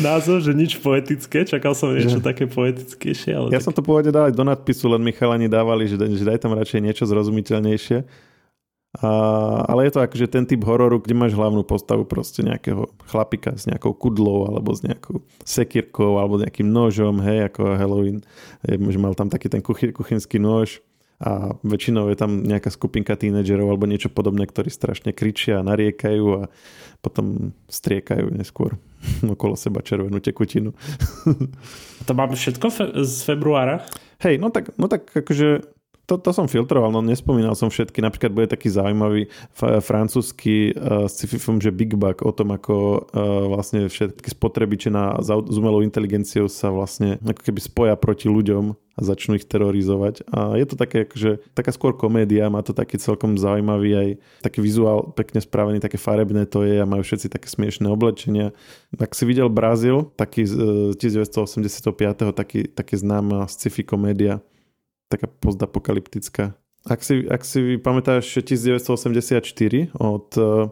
názov, 0.04 0.44
že 0.44 0.52
nič 0.52 0.76
poetické. 0.84 1.48
Čakal 1.48 1.72
som 1.72 1.96
niečo 1.96 2.20
že... 2.20 2.28
také 2.28 2.52
poetickejšie. 2.52 3.32
Ale 3.32 3.48
ja 3.56 3.64
tak... 3.64 3.72
som 3.72 3.74
to 3.74 3.80
pôvodne 3.80 4.12
aj 4.12 4.36
do 4.36 4.44
nadpisu, 4.44 4.92
len 4.92 5.00
Michalani 5.00 5.48
dávali, 5.48 5.88
že, 5.88 5.96
že 5.96 6.28
daj 6.28 6.44
tam 6.44 6.52
radšej 6.52 6.84
niečo 6.84 7.08
zrozumiteľnejšie. 7.08 8.27
A, 8.98 9.10
ale 9.70 9.86
je 9.86 9.94
to 9.94 10.02
akože 10.02 10.26
ten 10.26 10.50
typ 10.50 10.66
hororu, 10.66 10.98
kde 10.98 11.14
máš 11.14 11.38
hlavnú 11.38 11.62
postavu 11.62 12.02
proste 12.02 12.42
nejakého 12.42 12.90
chlapika 13.06 13.54
s 13.54 13.70
nejakou 13.70 13.94
kudlou 13.94 14.50
alebo 14.50 14.74
s 14.74 14.82
nejakou 14.82 15.22
sekírkou 15.46 16.18
alebo 16.18 16.42
nejakým 16.42 16.66
nožom, 16.66 17.22
hej, 17.22 17.54
ako 17.54 17.78
Halloween. 17.78 18.26
Že 18.66 18.98
mal 18.98 19.14
tam 19.14 19.30
taký 19.30 19.54
ten 19.54 19.62
kuchy, 19.62 19.94
kuchynský 19.94 20.42
nôž 20.42 20.82
a 21.18 21.58
väčšinou 21.66 22.14
je 22.14 22.18
tam 22.18 22.46
nejaká 22.46 22.70
skupinka 22.70 23.18
tínedžerov 23.18 23.74
alebo 23.74 23.90
niečo 23.90 24.14
podobné, 24.14 24.46
ktorí 24.46 24.70
strašne 24.70 25.18
kričia 25.18 25.62
a 25.62 25.66
nariekajú 25.66 26.26
a 26.38 26.42
potom 27.02 27.54
striekajú 27.70 28.34
neskôr 28.34 28.78
okolo 29.34 29.58
seba 29.58 29.82
červenú 29.82 30.22
tekutinu. 30.22 30.78
to 32.06 32.12
máme 32.14 32.38
všetko 32.38 32.66
fe- 32.70 32.94
z 33.02 33.14
februára? 33.26 33.82
Hej, 34.22 34.42
no 34.42 34.50
tak, 34.50 34.74
no 34.78 34.90
tak 34.90 35.10
akože 35.10 35.77
to, 36.08 36.16
to 36.16 36.32
som 36.32 36.48
filtroval, 36.48 36.88
no 36.88 37.04
nespomínal 37.04 37.52
som 37.52 37.68
všetky. 37.68 38.00
Napríklad 38.00 38.32
bude 38.32 38.48
taký 38.48 38.72
zaujímavý 38.72 39.28
f- 39.52 39.84
francúzsky 39.84 40.72
uh, 40.72 41.12
sci-fi 41.12 41.36
film, 41.36 41.60
že 41.60 41.76
Big 41.76 42.00
Bug, 42.00 42.24
o 42.24 42.32
tom, 42.32 42.56
ako 42.56 42.76
uh, 43.12 43.52
vlastne 43.52 43.92
všetky 43.92 44.32
spotrebiče 44.32 44.88
na 44.88 45.20
s 45.20 45.28
umelou 45.60 45.84
inteligenciou 45.84 46.48
sa 46.48 46.72
vlastne 46.72 47.20
ako 47.20 47.44
keby 47.44 47.60
spoja 47.60 47.94
proti 48.00 48.32
ľuďom 48.32 48.72
a 48.98 49.00
začnú 49.04 49.36
ich 49.36 49.46
terorizovať. 49.46 50.26
A 50.32 50.56
je 50.56 50.66
to 50.66 50.80
také, 50.80 51.04
akože, 51.04 51.44
taká 51.52 51.76
skôr 51.76 51.94
komédia, 51.94 52.48
má 52.50 52.64
to 52.64 52.72
taký 52.72 52.98
celkom 52.98 53.36
zaujímavý 53.36 53.92
aj 53.94 54.10
taký 54.42 54.64
vizuál 54.64 55.12
pekne 55.12 55.44
spravený, 55.44 55.84
také 55.84 56.00
farebné 56.00 56.48
to 56.48 56.64
je 56.64 56.80
a 56.80 56.88
majú 56.88 57.04
všetci 57.04 57.28
také 57.28 57.52
smiešné 57.52 57.86
oblečenia. 57.92 58.56
Ak 58.96 59.12
si 59.12 59.28
videl 59.28 59.52
Brazil, 59.52 60.08
taký 60.16 60.48
z 60.48 60.96
uh, 60.96 60.96
1985. 60.96 62.32
taký, 62.32 62.72
taký 62.72 62.96
známa 62.96 63.46
sci-fi 63.52 63.84
komédia, 63.84 64.40
taká 65.08 65.28
postapokalyptická. 65.28 66.56
Ak 66.88 67.04
si, 67.04 67.28
ak 67.28 67.44
si 67.44 67.76
pamätáš 67.76 68.44
1984 68.48 69.92
od 70.00 70.28
uh, 70.40 70.72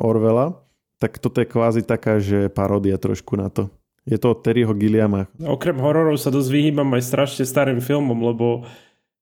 Orwella, 0.00 0.64
tak 0.96 1.20
toto 1.20 1.44
je 1.44 1.48
kvázi 1.48 1.84
taká, 1.84 2.16
že 2.16 2.48
paródia 2.48 2.96
trošku 2.96 3.36
na 3.36 3.52
to. 3.52 3.68
Je 4.06 4.16
to 4.16 4.32
od 4.32 4.40
Terryho 4.40 4.70
Gilliama. 4.72 5.26
Okrem 5.42 5.76
hororov 5.82 6.16
sa 6.16 6.30
dosť 6.30 6.48
vyhýbam 6.48 6.88
aj 6.94 7.02
strašne 7.04 7.44
starým 7.44 7.82
filmom, 7.82 8.16
lebo 8.22 8.64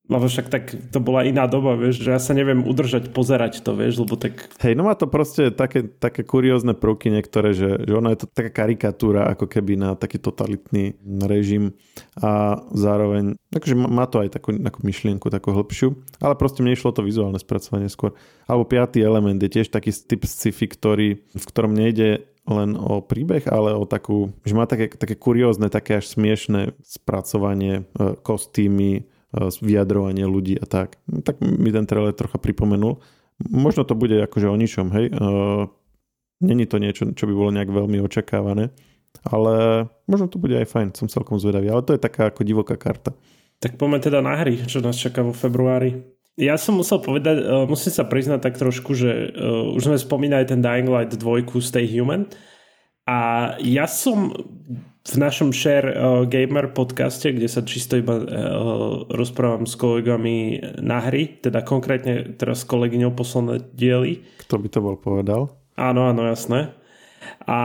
lebo 0.05 0.29
však 0.29 0.53
tak 0.53 0.64
to 0.93 0.99
bola 1.01 1.25
iná 1.25 1.49
doba, 1.49 1.81
vieš, 1.81 2.05
že 2.05 2.12
ja 2.12 2.21
sa 2.21 2.37
neviem 2.37 2.61
udržať, 2.61 3.09
pozerať 3.09 3.64
to, 3.64 3.73
vieš, 3.73 4.05
lebo 4.05 4.21
tak... 4.21 4.53
Hej, 4.61 4.77
no 4.77 4.85
má 4.85 4.93
to 4.93 5.09
proste 5.09 5.49
také, 5.49 5.88
také 5.88 6.21
kuriózne 6.21 6.77
prvky 6.77 7.09
niektoré, 7.09 7.57
že, 7.57 7.81
že 7.81 7.93
ono 7.97 8.12
je 8.12 8.21
to 8.21 8.29
taká 8.29 8.53
karikatúra 8.53 9.33
ako 9.33 9.49
keby 9.49 9.81
na 9.81 9.97
taký 9.97 10.21
totalitný 10.21 11.01
režim 11.25 11.73
a 12.21 12.61
zároveň, 12.77 13.40
takže 13.49 13.73
má 13.73 14.05
to 14.05 14.21
aj 14.21 14.37
takú, 14.37 14.53
takú 14.61 14.85
myšlienku, 14.85 15.33
takú 15.33 15.57
hĺbšiu, 15.57 15.97
ale 16.21 16.37
proste 16.37 16.61
mne 16.61 16.77
išlo 16.77 16.93
to 16.93 17.01
vizuálne 17.01 17.40
spracovanie 17.40 17.88
skôr. 17.88 18.12
Alebo 18.45 18.69
piatý 18.69 19.01
element 19.01 19.40
je 19.40 19.49
tiež 19.49 19.73
taký 19.73 19.88
typ 19.88 20.29
sci-fi, 20.29 20.69
ktorý, 20.69 21.09
v 21.33 21.45
ktorom 21.49 21.73
nejde 21.73 22.29
len 22.45 22.77
o 22.77 23.01
príbeh, 23.01 23.49
ale 23.49 23.73
o 23.73 23.88
takú, 23.88 24.37
že 24.45 24.53
má 24.53 24.69
také, 24.69 24.93
také 24.93 25.17
kuriózne, 25.17 25.73
také 25.73 25.97
až 25.97 26.12
smiešné 26.12 26.77
spracovanie, 26.85 27.88
e, 27.97 28.21
kostýmy, 28.21 29.09
vyjadrovanie 29.61 30.25
ľudí 30.25 30.55
a 30.59 30.66
tak. 30.66 31.01
Tak 31.07 31.42
mi 31.42 31.75
ten 31.75 31.85
trailer 31.85 32.14
trocha 32.14 32.38
pripomenul. 32.38 33.03
Možno 33.42 33.83
to 33.83 33.99
bude 33.99 34.14
akože 34.14 34.47
o 34.47 34.57
ničom, 34.57 34.94
hej. 34.94 35.11
E, 35.11 35.14
není 36.38 36.64
to 36.70 36.79
niečo, 36.79 37.11
čo 37.12 37.27
by 37.27 37.35
bolo 37.35 37.51
nejak 37.51 37.70
veľmi 37.70 37.99
očakávané, 37.99 38.70
ale 39.27 39.87
možno 40.07 40.31
to 40.31 40.38
bude 40.38 40.55
aj 40.55 40.70
fajn, 40.70 40.88
som 40.94 41.11
celkom 41.11 41.42
zvedavý. 41.42 41.66
Ale 41.70 41.83
to 41.83 41.99
je 41.99 42.03
taká 42.03 42.31
ako 42.31 42.47
divoká 42.47 42.79
karta. 42.79 43.11
Tak 43.59 43.75
poďme 43.75 43.99
teda 43.99 44.23
na 44.23 44.38
hry, 44.38 44.62
čo 44.66 44.79
nás 44.79 44.94
čaká 44.94 45.27
vo 45.27 45.35
februári. 45.35 46.05
Ja 46.35 46.59
som 46.59 46.79
musel 46.79 46.99
povedať, 46.99 47.47
uh, 47.47 47.62
musím 47.66 47.94
sa 47.94 48.03
priznať 48.03 48.42
tak 48.42 48.59
trošku, 48.59 48.90
že 48.94 49.31
už 49.79 49.83
sme 49.87 49.99
spomínali 49.99 50.42
ten 50.42 50.59
Dying 50.59 50.90
Light 50.90 51.14
2 51.14 51.47
Stay 51.62 51.87
Human 51.94 52.27
a 53.05 53.19
ja 53.61 53.85
som 53.85 54.33
v 55.05 55.14
našom 55.21 55.53
Share 55.53 55.93
uh, 55.93 56.25
Gamer 56.25 56.73
podcaste, 56.73 57.29
kde 57.29 57.45
sa 57.45 57.61
čisto 57.61 58.01
iba 58.01 58.17
uh, 58.17 58.25
rozprávam 59.12 59.69
s 59.69 59.77
kolegami 59.77 60.64
na 60.81 61.05
hry, 61.05 61.45
teda 61.45 61.61
konkrétne 61.61 62.40
teraz 62.40 62.64
s 62.64 62.69
kolegyňou 62.69 63.12
posledné 63.12 63.69
diely. 63.77 64.25
Kto 64.40 64.57
by 64.57 64.69
to 64.73 64.81
bol 64.81 64.97
povedal? 64.97 65.53
Áno, 65.77 66.09
áno, 66.09 66.25
jasné. 66.25 66.73
A 67.45 67.59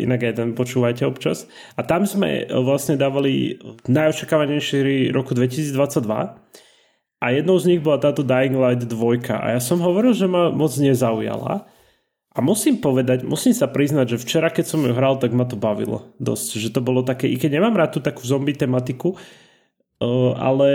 inak 0.00 0.24
aj 0.24 0.34
ten 0.40 0.50
počúvajte 0.56 1.04
občas. 1.04 1.44
A 1.76 1.84
tam 1.84 2.08
sme 2.08 2.48
vlastne 2.48 2.96
dávali 2.96 3.60
najočakávanejšie 3.84 4.76
hry 4.80 4.96
roku 5.12 5.36
2022 5.36 6.08
a 7.20 7.26
jednou 7.30 7.56
z 7.60 7.68
nich 7.68 7.80
bola 7.84 8.00
táto 8.00 8.24
Dying 8.24 8.56
Light 8.56 8.88
2 8.88 9.28
a 9.36 9.56
ja 9.56 9.60
som 9.60 9.80
hovoril, 9.84 10.16
že 10.16 10.24
ma 10.24 10.48
moc 10.48 10.72
nezaujala 10.76 11.68
a 12.32 12.40
musím 12.40 12.80
povedať, 12.80 13.28
musím 13.28 13.52
sa 13.52 13.68
priznať, 13.68 14.16
že 14.16 14.22
včera, 14.24 14.48
keď 14.48 14.64
som 14.64 14.80
ju 14.80 14.96
hral, 14.96 15.20
tak 15.20 15.36
ma 15.36 15.44
to 15.44 15.60
bavilo 15.60 16.08
dosť. 16.16 16.48
Že 16.56 16.68
to 16.72 16.80
bolo 16.80 17.04
také, 17.04 17.28
i 17.28 17.36
keď 17.36 17.60
nemám 17.60 17.76
rád 17.76 17.96
tú 17.96 18.00
takú 18.00 18.24
zombie 18.24 18.56
tematiku, 18.56 19.12
uh, 19.12 20.32
ale 20.40 20.68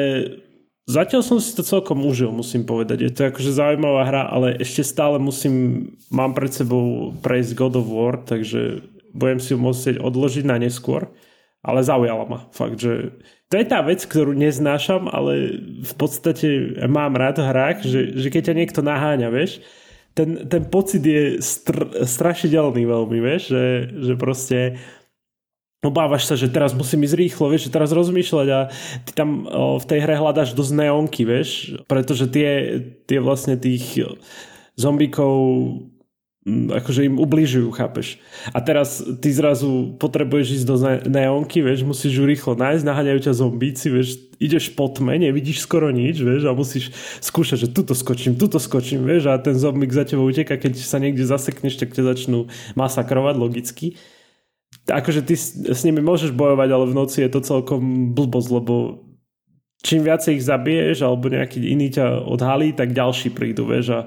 zatiaľ 0.86 1.26
som 1.26 1.42
si 1.42 1.58
to 1.58 1.66
celkom 1.66 2.06
užil, 2.06 2.30
musím 2.30 2.62
povedať. 2.62 3.10
Je 3.10 3.12
to 3.12 3.34
akože 3.34 3.58
zaujímavá 3.58 4.06
hra, 4.06 4.24
ale 4.30 4.54
ešte 4.62 4.86
stále 4.86 5.18
musím, 5.18 5.90
mám 6.14 6.38
pred 6.38 6.54
sebou 6.54 7.18
prejsť 7.26 7.58
God 7.58 7.82
of 7.82 7.90
War, 7.90 8.22
takže 8.22 8.86
budem 9.18 9.42
si 9.42 9.54
ju 9.54 9.58
musieť 9.58 9.98
odložiť 9.98 10.46
na 10.46 10.62
neskôr. 10.62 11.10
Ale 11.66 11.82
zaujala 11.82 12.24
ma. 12.30 12.40
Fakt, 12.54 12.80
že 12.80 13.18
to 13.50 13.58
je 13.60 13.66
tá 13.66 13.82
vec, 13.82 14.00
ktorú 14.06 14.38
neznášam, 14.38 15.10
ale 15.10 15.58
v 15.84 15.94
podstate 15.98 16.80
mám 16.86 17.18
rád 17.18 17.42
v 17.42 17.50
hrách, 17.50 17.78
že, 17.82 18.14
že 18.14 18.30
keď 18.30 18.54
ťa 18.54 18.56
niekto 18.56 18.80
naháňa, 18.86 19.28
vieš, 19.34 19.60
ten, 20.18 20.50
ten 20.50 20.64
pocit 20.66 21.06
je 21.06 21.38
str- 21.38 22.02
strašidelný 22.02 22.90
veľmi, 22.90 23.18
vieš, 23.22 23.54
že, 23.54 23.66
že 23.94 24.14
proste 24.18 24.82
obávaš 25.86 26.26
sa, 26.26 26.34
že 26.34 26.50
teraz 26.50 26.74
musím 26.74 27.06
ísť 27.06 27.16
rýchlo, 27.16 27.54
vieš, 27.54 27.70
že 27.70 27.76
teraz 27.78 27.94
rozmýšľať 27.94 28.48
a 28.50 28.60
ty 29.06 29.12
tam 29.14 29.46
o, 29.46 29.78
v 29.78 29.86
tej 29.86 30.00
hre 30.02 30.18
hľadáš 30.18 30.58
dosť 30.58 30.74
neonky, 30.74 31.22
vieš, 31.22 31.78
pretože 31.86 32.26
tie, 32.34 32.82
tie 33.06 33.22
vlastne 33.22 33.54
tých 33.62 34.02
zombíkov 34.74 35.38
akože 36.48 37.04
im 37.04 37.20
ubližujú, 37.20 37.68
chápeš. 37.76 38.24
A 38.56 38.64
teraz 38.64 39.04
ty 39.20 39.30
zrazu 39.36 40.00
potrebuješ 40.00 40.64
ísť 40.64 40.66
do 40.66 40.76
neonky, 41.12 41.60
vieš, 41.60 41.84
musíš 41.84 42.18
ju 42.18 42.24
rýchlo 42.24 42.56
nájsť, 42.56 42.88
naháňajú 42.88 43.20
ťa 43.28 43.34
zombíci, 43.36 43.92
vieš, 43.92 44.10
ideš 44.40 44.72
po 44.72 44.88
tme, 44.88 45.20
nevidíš 45.20 45.68
skoro 45.68 45.92
nič, 45.92 46.24
vieš, 46.24 46.48
a 46.48 46.56
musíš 46.56 46.96
skúšať, 47.20 47.68
že 47.68 47.74
tuto 47.76 47.92
skočím, 47.92 48.40
tuto 48.40 48.64
skočím, 48.64 49.04
vieš, 49.04 49.28
a 49.28 49.36
ten 49.36 49.60
zombík 49.60 49.92
za 49.92 50.08
tebou 50.08 50.32
uteká, 50.32 50.56
keď 50.56 50.80
sa 50.80 51.04
niekde 51.04 51.28
zasekneš, 51.28 51.76
tak 51.76 51.92
ťa 51.92 52.16
začnú 52.16 52.48
masakrovať 52.80 53.36
logicky. 53.36 54.00
Akože 54.88 55.28
ty 55.28 55.36
s 55.68 55.82
nimi 55.84 56.00
môžeš 56.00 56.32
bojovať, 56.32 56.70
ale 56.72 56.86
v 56.88 56.96
noci 56.96 57.28
je 57.28 57.32
to 57.32 57.44
celkom 57.44 58.16
blbosť, 58.16 58.50
lebo 58.56 59.04
čím 59.84 60.08
viacej 60.08 60.40
ich 60.40 60.48
zabiješ, 60.48 61.04
alebo 61.04 61.28
nejaký 61.28 61.60
iný 61.60 61.92
ťa 61.92 62.24
odhalí, 62.24 62.72
tak 62.72 62.96
ďalší 62.96 63.36
prídu, 63.36 63.68
vieš, 63.68 63.88
a 63.92 64.00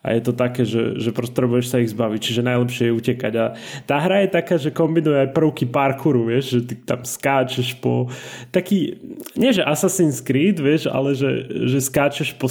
a 0.00 0.16
je 0.16 0.20
to 0.24 0.32
také, 0.32 0.64
že, 0.64 0.96
že 0.96 1.12
potrebuješ 1.12 1.66
sa 1.68 1.76
ich 1.76 1.92
zbaviť, 1.92 2.20
čiže 2.24 2.40
najlepšie 2.48 2.88
je 2.88 2.96
utekať. 2.96 3.32
A 3.36 3.44
tá 3.84 4.00
hra 4.00 4.24
je 4.24 4.28
taká, 4.32 4.56
že 4.56 4.72
kombinuje 4.72 5.28
aj 5.28 5.36
prvky 5.36 5.68
parkouru, 5.68 6.32
vieš, 6.32 6.56
že 6.56 6.60
ty 6.72 6.74
tam 6.80 7.04
skáčeš 7.04 7.76
po 7.84 8.08
taký, 8.48 8.96
nie 9.36 9.52
že 9.52 9.60
Assassin's 9.60 10.24
Creed, 10.24 10.56
vieš, 10.56 10.88
ale 10.88 11.12
že, 11.12 11.44
že 11.68 11.84
skáčeš 11.84 12.32
po, 12.40 12.48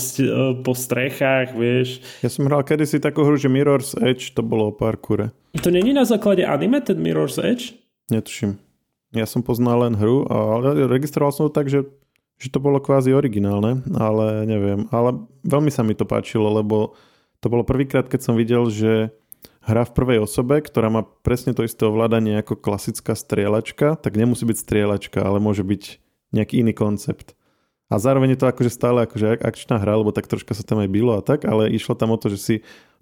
po 0.61 0.73
strechách, 0.77 1.57
vieš. 1.57 2.05
Ja 2.21 2.29
som 2.29 2.45
hral 2.45 2.61
kedysi 2.61 3.01
takú 3.01 3.25
hru, 3.25 3.33
že 3.33 3.49
Mirror's 3.49 3.97
Edge, 3.97 4.29
to 4.37 4.45
bolo 4.45 4.69
o 4.69 4.73
parkoure. 4.73 5.33
To 5.57 5.73
není 5.73 5.89
na 5.89 6.05
základe 6.05 6.45
anime, 6.45 6.85
ten 6.85 7.01
Mirror's 7.01 7.41
Edge? 7.41 7.73
Netuším. 8.13 8.61
Ja 9.09 9.25
som 9.25 9.41
poznal 9.41 9.89
len 9.89 9.97
hru, 9.97 10.29
ale 10.29 10.85
registroval 10.85 11.33
som 11.33 11.49
to 11.49 11.53
tak, 11.57 11.65
že 11.65 11.81
že 12.39 12.47
to 12.47 12.63
bolo 12.63 12.79
kvázi 12.79 13.11
originálne, 13.11 13.83
ale 13.99 14.47
neviem. 14.47 14.87
Ale 14.95 15.27
veľmi 15.43 15.67
sa 15.67 15.83
mi 15.83 15.91
to 15.91 16.07
páčilo, 16.07 16.47
lebo 16.47 16.95
to 17.39 17.47
bolo 17.47 17.63
prvýkrát, 17.63 18.07
keď 18.11 18.21
som 18.31 18.35
videl, 18.35 18.67
že 18.67 19.15
hra 19.63 19.83
v 19.87 19.95
prvej 19.95 20.19
osobe, 20.23 20.59
ktorá 20.59 20.91
má 20.91 21.05
presne 21.23 21.55
to 21.55 21.63
isté 21.63 21.85
ovládanie 21.87 22.39
ako 22.39 22.59
klasická 22.59 23.15
strieľačka, 23.15 23.99
tak 23.99 24.15
nemusí 24.15 24.43
byť 24.43 24.57
strieľačka, 24.57 25.19
ale 25.23 25.37
môže 25.43 25.63
byť 25.63 25.83
nejaký 26.35 26.61
iný 26.63 26.73
koncept. 26.75 27.35
A 27.89 27.97
zároveň 27.97 28.37
je 28.37 28.39
to 28.45 28.49
akože 28.49 28.69
stále 28.69 29.09
akože 29.09 29.41
akčná 29.41 29.81
hra, 29.81 29.97
lebo 29.97 30.13
tak 30.13 30.29
troška 30.29 30.53
sa 30.53 30.61
tam 30.61 30.85
aj 30.85 30.89
bylo 30.93 31.17
a 31.17 31.25
tak, 31.25 31.45
ale 31.49 31.73
išlo 31.73 31.97
tam 31.97 32.13
o 32.13 32.21
to, 32.21 32.29
že 32.29 32.39
si 32.39 32.55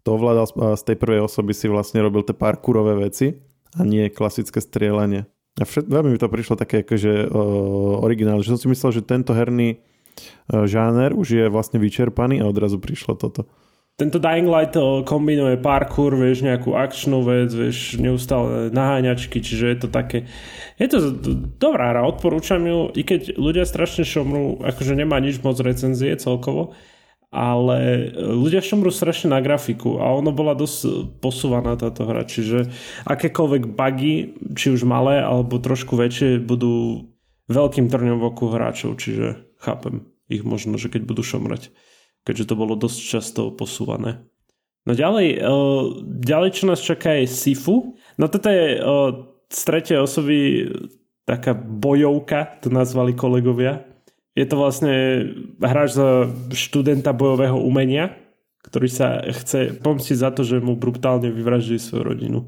to 0.07 0.15
ovládal 0.15 0.47
z 0.79 0.83
tej 0.87 0.95
prvej 0.95 1.27
osoby, 1.27 1.51
si 1.51 1.67
vlastne 1.67 1.99
robil 1.99 2.23
tie 2.23 2.31
parkourové 2.31 2.95
veci 2.95 3.43
a 3.75 3.83
nie 3.83 4.07
klasické 4.07 4.63
strieľanie. 4.63 5.27
A 5.59 5.65
všet, 5.65 5.89
veľmi 5.89 6.15
mi 6.15 6.21
to 6.21 6.31
prišlo 6.31 6.55
také 6.55 6.85
akože 6.85 7.27
uh, 7.27 8.05
originálne, 8.05 8.45
že 8.45 8.53
som 8.55 8.61
si 8.61 8.71
myslel, 8.71 9.01
že 9.01 9.03
tento 9.03 9.35
herný 9.35 9.81
uh, 9.81 10.63
žáner 10.69 11.11
už 11.11 11.27
je 11.27 11.45
vlastne 11.51 11.81
vyčerpaný 11.81 12.39
a 12.39 12.47
odrazu 12.47 12.79
prišlo 12.79 13.19
toto 13.19 13.49
tento 13.97 14.21
Dying 14.21 14.45
Light 14.45 14.77
eh, 14.77 15.01
kombinuje 15.01 15.57
parkour, 15.57 16.13
vieš, 16.13 16.45
nejakú 16.45 16.77
akčnú 16.77 17.25
vec, 17.25 17.49
vieš, 17.49 17.97
neustále 17.97 18.69
naháňačky, 18.69 19.41
čiže 19.41 19.65
je 19.73 19.77
to 19.81 19.87
také... 19.89 20.29
Je 20.77 20.85
to 20.85 21.09
dobrá 21.57 21.89
hra, 21.89 22.05
odporúčam 22.05 22.61
ju, 22.61 22.93
i 22.93 23.01
keď 23.01 23.41
ľudia 23.41 23.65
strašne 23.65 24.05
šomrú, 24.05 24.61
akože 24.61 24.93
nemá 24.93 25.17
nič 25.17 25.41
moc 25.41 25.57
recenzie 25.57 26.13
celkovo, 26.13 26.77
ale 27.33 28.07
ľudia 28.13 28.61
šomrú 28.61 28.93
strašne 28.93 29.33
na 29.33 29.41
grafiku 29.41 29.97
a 29.97 30.13
ono 30.13 30.29
bola 30.29 30.53
dosť 30.53 31.17
posúvaná 31.17 31.73
táto 31.75 32.05
hra, 32.05 32.23
čiže 32.29 32.69
akékoľvek 33.09 33.73
bugy, 33.73 34.37
či 34.53 34.67
už 34.71 34.85
malé 34.85 35.25
alebo 35.25 35.57
trošku 35.57 35.97
väčšie, 35.97 36.37
budú 36.39 37.03
veľkým 37.49 37.89
trňom 37.89 38.21
v 38.21 38.27
oku 38.29 38.45
hráčov, 38.53 39.01
čiže 39.01 39.57
chápem 39.57 40.05
ich 40.29 40.45
možno, 40.45 40.77
že 40.77 40.93
keď 40.93 41.01
budú 41.09 41.25
šomrať 41.25 41.73
keďže 42.27 42.51
to 42.51 42.59
bolo 42.59 42.75
dosť 42.75 42.99
často 42.99 43.41
posúvané. 43.55 44.27
No 44.83 44.91
ďalej, 44.91 45.39
uh, 45.39 46.03
ďalej 46.03 46.49
čo 46.59 46.63
nás 46.67 46.83
čaká 46.83 47.15
je 47.23 47.31
Sifu. 47.31 47.95
No 48.19 48.27
toto 48.27 48.51
je 48.51 48.75
uh, 48.75 49.15
z 49.47 49.59
tretej 49.63 50.03
osoby 50.03 50.67
taká 51.23 51.55
bojovka, 51.55 52.59
to 52.59 52.67
nazvali 52.67 53.15
kolegovia. 53.15 53.83
Je 54.35 54.43
to 54.47 54.59
vlastne 54.59 54.93
hráč 55.59 55.95
za 55.95 56.27
študenta 56.51 57.11
bojového 57.15 57.59
umenia, 57.59 58.15
ktorý 58.63 58.87
sa 58.91 59.23
chce 59.23 59.75
pomstiť 59.79 60.17
za 60.19 60.29
to, 60.35 60.43
že 60.43 60.63
mu 60.63 60.75
brutálne 60.75 61.31
vyvraždí 61.31 61.79
svoju 61.79 62.03
rodinu. 62.03 62.39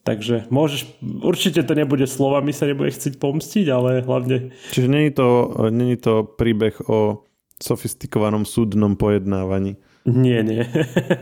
Takže 0.00 0.48
môžeš, 0.48 0.96
určite 1.20 1.60
to 1.60 1.76
nebude 1.76 2.08
slovami, 2.08 2.56
sa 2.56 2.64
nebude 2.64 2.88
chcieť 2.88 3.20
pomstiť, 3.20 3.66
ale 3.68 4.00
hlavne... 4.00 4.56
Čiže 4.72 4.88
není 4.88 5.12
to, 5.12 5.50
není 5.68 6.00
to 6.00 6.24
príbeh 6.24 6.72
o 6.88 7.29
sofistikovanom 7.60 8.48
súdnom 8.48 8.96
pojednávaní. 8.96 9.76
Nie, 10.08 10.40
nie. 10.40 10.64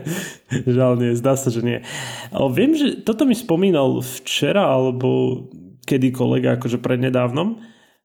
Žiaľ 0.75 0.93
nie, 1.03 1.11
zdá 1.19 1.35
sa, 1.35 1.51
že 1.51 1.59
nie. 1.59 1.79
Ale 2.31 2.49
viem, 2.55 2.71
že 2.73 3.03
toto 3.03 3.27
mi 3.27 3.35
spomínal 3.35 3.99
včera, 3.99 4.71
alebo 4.71 5.43
kedy 5.83 6.15
kolega, 6.15 6.55
akože 6.55 6.79
prednedávnom, 6.79 7.59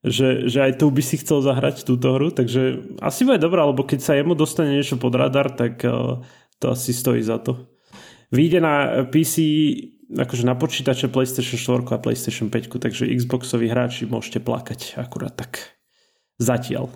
že, 0.05 0.51
že 0.51 0.61
aj 0.61 0.83
tu 0.83 0.91
by 0.91 1.01
si 1.01 1.17
chcel 1.17 1.41
zahrať 1.41 1.87
túto 1.87 2.13
hru, 2.13 2.29
takže 2.35 2.85
asi 3.01 3.25
bude 3.25 3.41
dobré, 3.41 3.63
lebo 3.65 3.87
keď 3.87 4.01
sa 4.05 4.13
jemu 4.19 4.37
dostane 4.37 4.77
niečo 4.77 5.01
pod 5.01 5.17
radar, 5.17 5.55
tak 5.55 5.81
to 6.61 6.65
asi 6.69 6.93
stojí 6.93 7.25
za 7.25 7.41
to. 7.41 7.71
Vyjde 8.35 8.59
na 8.61 9.07
PC, 9.09 9.35
akože 10.11 10.45
na 10.45 10.59
počítače 10.59 11.09
PlayStation 11.09 11.87
4 11.87 11.97
a 11.97 12.03
PlayStation 12.03 12.51
5, 12.51 12.83
takže 12.83 13.09
Xboxoví 13.15 13.71
hráči 13.71 14.11
môžete 14.11 14.43
plakať 14.43 14.99
akurát 15.01 15.33
tak. 15.33 15.79
Zatiaľ. 16.37 16.91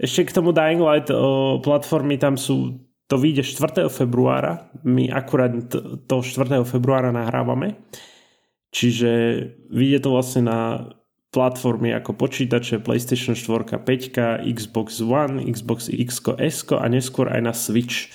Ešte 0.00 0.32
k 0.32 0.36
tomu 0.40 0.56
Dying 0.56 0.80
Light 0.80 1.12
o, 1.12 1.60
platformy 1.60 2.16
tam 2.16 2.40
sú, 2.40 2.80
to 3.04 3.20
vyjde 3.20 3.44
4. 3.44 3.92
februára, 3.92 4.72
my 4.80 5.12
akurát 5.12 5.52
to 6.08 6.24
4. 6.24 6.64
februára 6.64 7.12
nahrávame, 7.12 7.76
čiže 8.72 9.10
vyjde 9.68 9.98
to 10.00 10.08
vlastne 10.08 10.48
na 10.48 10.88
platformy 11.30 11.92
ako 11.92 12.16
počítače, 12.16 12.80
PlayStation 12.80 13.36
4, 13.36 13.76
5, 13.76 14.48
Xbox 14.50 15.04
One, 15.04 15.44
Xbox 15.44 15.92
X, 15.92 16.24
S 16.40 16.64
a 16.72 16.86
neskôr 16.88 17.28
aj 17.28 17.40
na 17.44 17.52
Switch. 17.52 18.10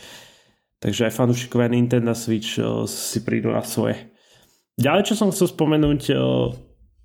Takže 0.84 1.08
aj 1.08 1.18
fanúšikovia 1.22 1.72
Nintendo 1.72 2.18
Switch 2.18 2.60
o, 2.60 2.90
si 2.90 3.22
prídu 3.22 3.54
na 3.54 3.62
svoje. 3.62 4.12
Ďalej, 4.76 5.04
čo 5.08 5.16
som 5.16 5.30
chcel 5.32 5.54
spomenúť, 5.54 6.02
o, 6.18 6.52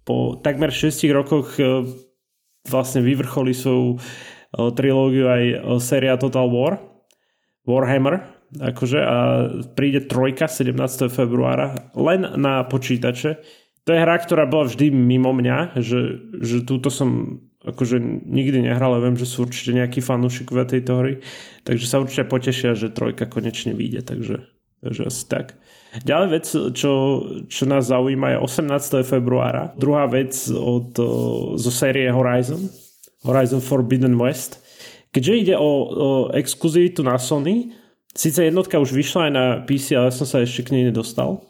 po 0.02 0.40
takmer 0.42 0.74
6 0.74 1.04
rokoch 1.14 1.54
o, 1.60 1.86
vlastne 2.66 3.00
vyvrcholí 3.00 3.54
svoju 3.54 4.02
trilógiu 4.54 5.30
aj 5.30 5.42
séria 5.78 6.18
Total 6.18 6.46
War, 6.50 6.82
Warhammer, 7.66 8.26
akože 8.58 8.98
a 8.98 9.16
príde 9.78 10.10
trojka 10.10 10.50
17. 10.50 10.74
februára 11.06 11.92
len 11.94 12.26
na 12.34 12.66
počítače. 12.66 13.38
To 13.86 13.90
je 13.94 14.02
hra, 14.02 14.18
ktorá 14.20 14.44
bola 14.50 14.66
vždy 14.66 14.90
mimo 14.90 15.30
mňa, 15.30 15.78
že, 15.78 16.18
že 16.42 16.66
túto 16.66 16.90
som 16.90 17.40
akože 17.60 18.00
nikdy 18.24 18.64
nehral, 18.64 18.96
ale 18.96 19.12
viem, 19.12 19.16
že 19.20 19.28
sú 19.28 19.44
určite 19.44 19.76
nejakí 19.76 20.00
fanúšikovia 20.00 20.64
tejto 20.64 20.92
hry, 20.96 21.12
takže 21.62 21.84
sa 21.84 22.00
určite 22.00 22.24
potešia, 22.24 22.72
že 22.72 22.92
trojka 22.92 23.28
konečne 23.28 23.76
vyjde, 23.76 24.00
takže, 24.00 24.36
takže 24.80 25.02
asi 25.04 25.22
tak. 25.28 25.60
Ďalej 25.90 26.28
vec, 26.30 26.46
čo, 26.72 26.92
čo 27.50 27.62
nás 27.68 27.90
zaujíma 27.90 28.38
je 28.38 28.64
18. 28.64 29.04
februára. 29.04 29.76
Druhá 29.76 30.08
vec 30.08 30.32
od, 30.48 30.96
zo 31.58 31.72
série 31.74 32.08
Horizon, 32.08 32.70
Horizon 33.24 33.60
Forbidden 33.60 34.16
West. 34.16 34.60
Keďže 35.10 35.32
ide 35.36 35.54
o, 35.58 35.70
o 35.90 36.08
exkluzivitu 36.32 37.02
na 37.02 37.18
Sony, 37.18 37.74
síce 38.14 38.46
jednotka 38.46 38.78
už 38.78 38.94
vyšla 38.94 39.28
aj 39.28 39.32
na 39.32 39.44
PC, 39.66 39.98
ale 39.98 40.14
som 40.14 40.24
sa 40.24 40.40
ešte 40.40 40.70
k 40.70 40.72
nej 40.78 40.84
nedostal, 40.88 41.42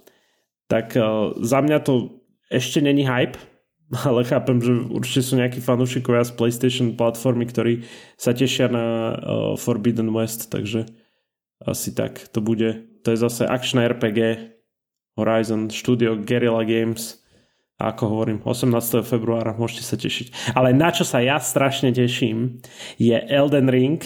tak 0.66 0.96
uh, 0.96 1.37
za 1.44 1.61
mňa 1.61 1.78
to 1.85 2.24
ešte 2.48 2.80
není 2.80 3.04
hype, 3.04 3.37
ale 4.09 4.24
chápem, 4.24 4.59
že 4.59 4.72
určite 4.90 5.22
sú 5.22 5.37
nejakí 5.37 5.61
fanúšikovia 5.61 6.24
z 6.24 6.33
PlayStation 6.35 6.88
platformy, 6.96 7.44
ktorí 7.46 7.85
sa 8.16 8.33
tešia 8.33 8.72
na 8.72 8.85
uh, 8.85 9.14
Forbidden 9.61 10.11
West, 10.16 10.48
takže 10.48 10.88
asi 11.61 11.92
tak 11.92 12.33
to 12.33 12.40
bude. 12.40 12.88
To 13.04 13.12
je 13.12 13.18
zase 13.20 13.44
action 13.44 13.85
RPG 13.85 14.50
Horizon 15.20 15.68
Studio 15.68 16.16
Guerrilla 16.16 16.64
Games 16.64 17.19
a 17.80 17.96
ako 17.96 18.12
hovorím, 18.12 18.38
18. 18.44 19.00
februára 19.08 19.56
môžete 19.56 19.82
sa 19.88 19.96
tešiť. 19.96 20.52
Ale 20.52 20.76
na 20.76 20.92
čo 20.92 21.08
sa 21.08 21.24
ja 21.24 21.40
strašne 21.40 21.96
teším 21.96 22.60
je 23.00 23.16
Elden 23.16 23.72
Ring. 23.72 24.04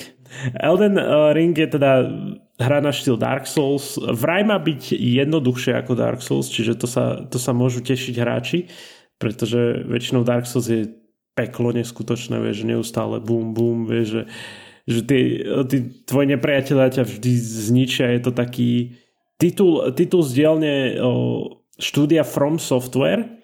Elden 0.63 0.95
uh, 0.95 1.35
Ring 1.35 1.59
je 1.59 1.67
teda 1.67 2.07
hra 2.55 2.79
na 2.79 2.95
štýl 2.95 3.19
Dark 3.19 3.51
Souls. 3.51 3.99
Vraj 3.99 4.47
má 4.47 4.63
byť 4.63 4.95
jednoduchšie 4.95 5.75
ako 5.75 5.99
Dark 5.99 6.23
Souls, 6.23 6.47
čiže 6.47 6.79
to 6.79 6.87
sa, 6.87 7.27
to 7.27 7.43
sa 7.43 7.51
môžu 7.51 7.83
tešiť 7.83 8.15
hráči, 8.15 8.71
pretože 9.19 9.83
väčšinou 9.91 10.23
Dark 10.23 10.47
Souls 10.47 10.71
je 10.71 10.87
peklo 11.35 11.75
neskutočné, 11.75 12.39
vieš, 12.39 12.63
neustále 12.63 13.19
boom, 13.19 13.59
boom, 13.59 13.91
vieš, 13.91 14.07
že, 14.07 14.23
že 14.87 15.01
tí, 15.03 15.21
tí 15.67 15.77
tvoji 16.07 16.27
nepriatelia 16.31 16.95
ťa 16.95 17.05
vždy 17.11 17.33
zničia, 17.35 18.15
je 18.15 18.21
to 18.23 18.31
taký 18.31 18.95
titul, 19.43 19.91
titul 19.91 20.23
z 20.23 20.31
dielne 20.31 20.75
štúdia 21.83 22.23
From 22.23 22.63
Software, 22.63 23.43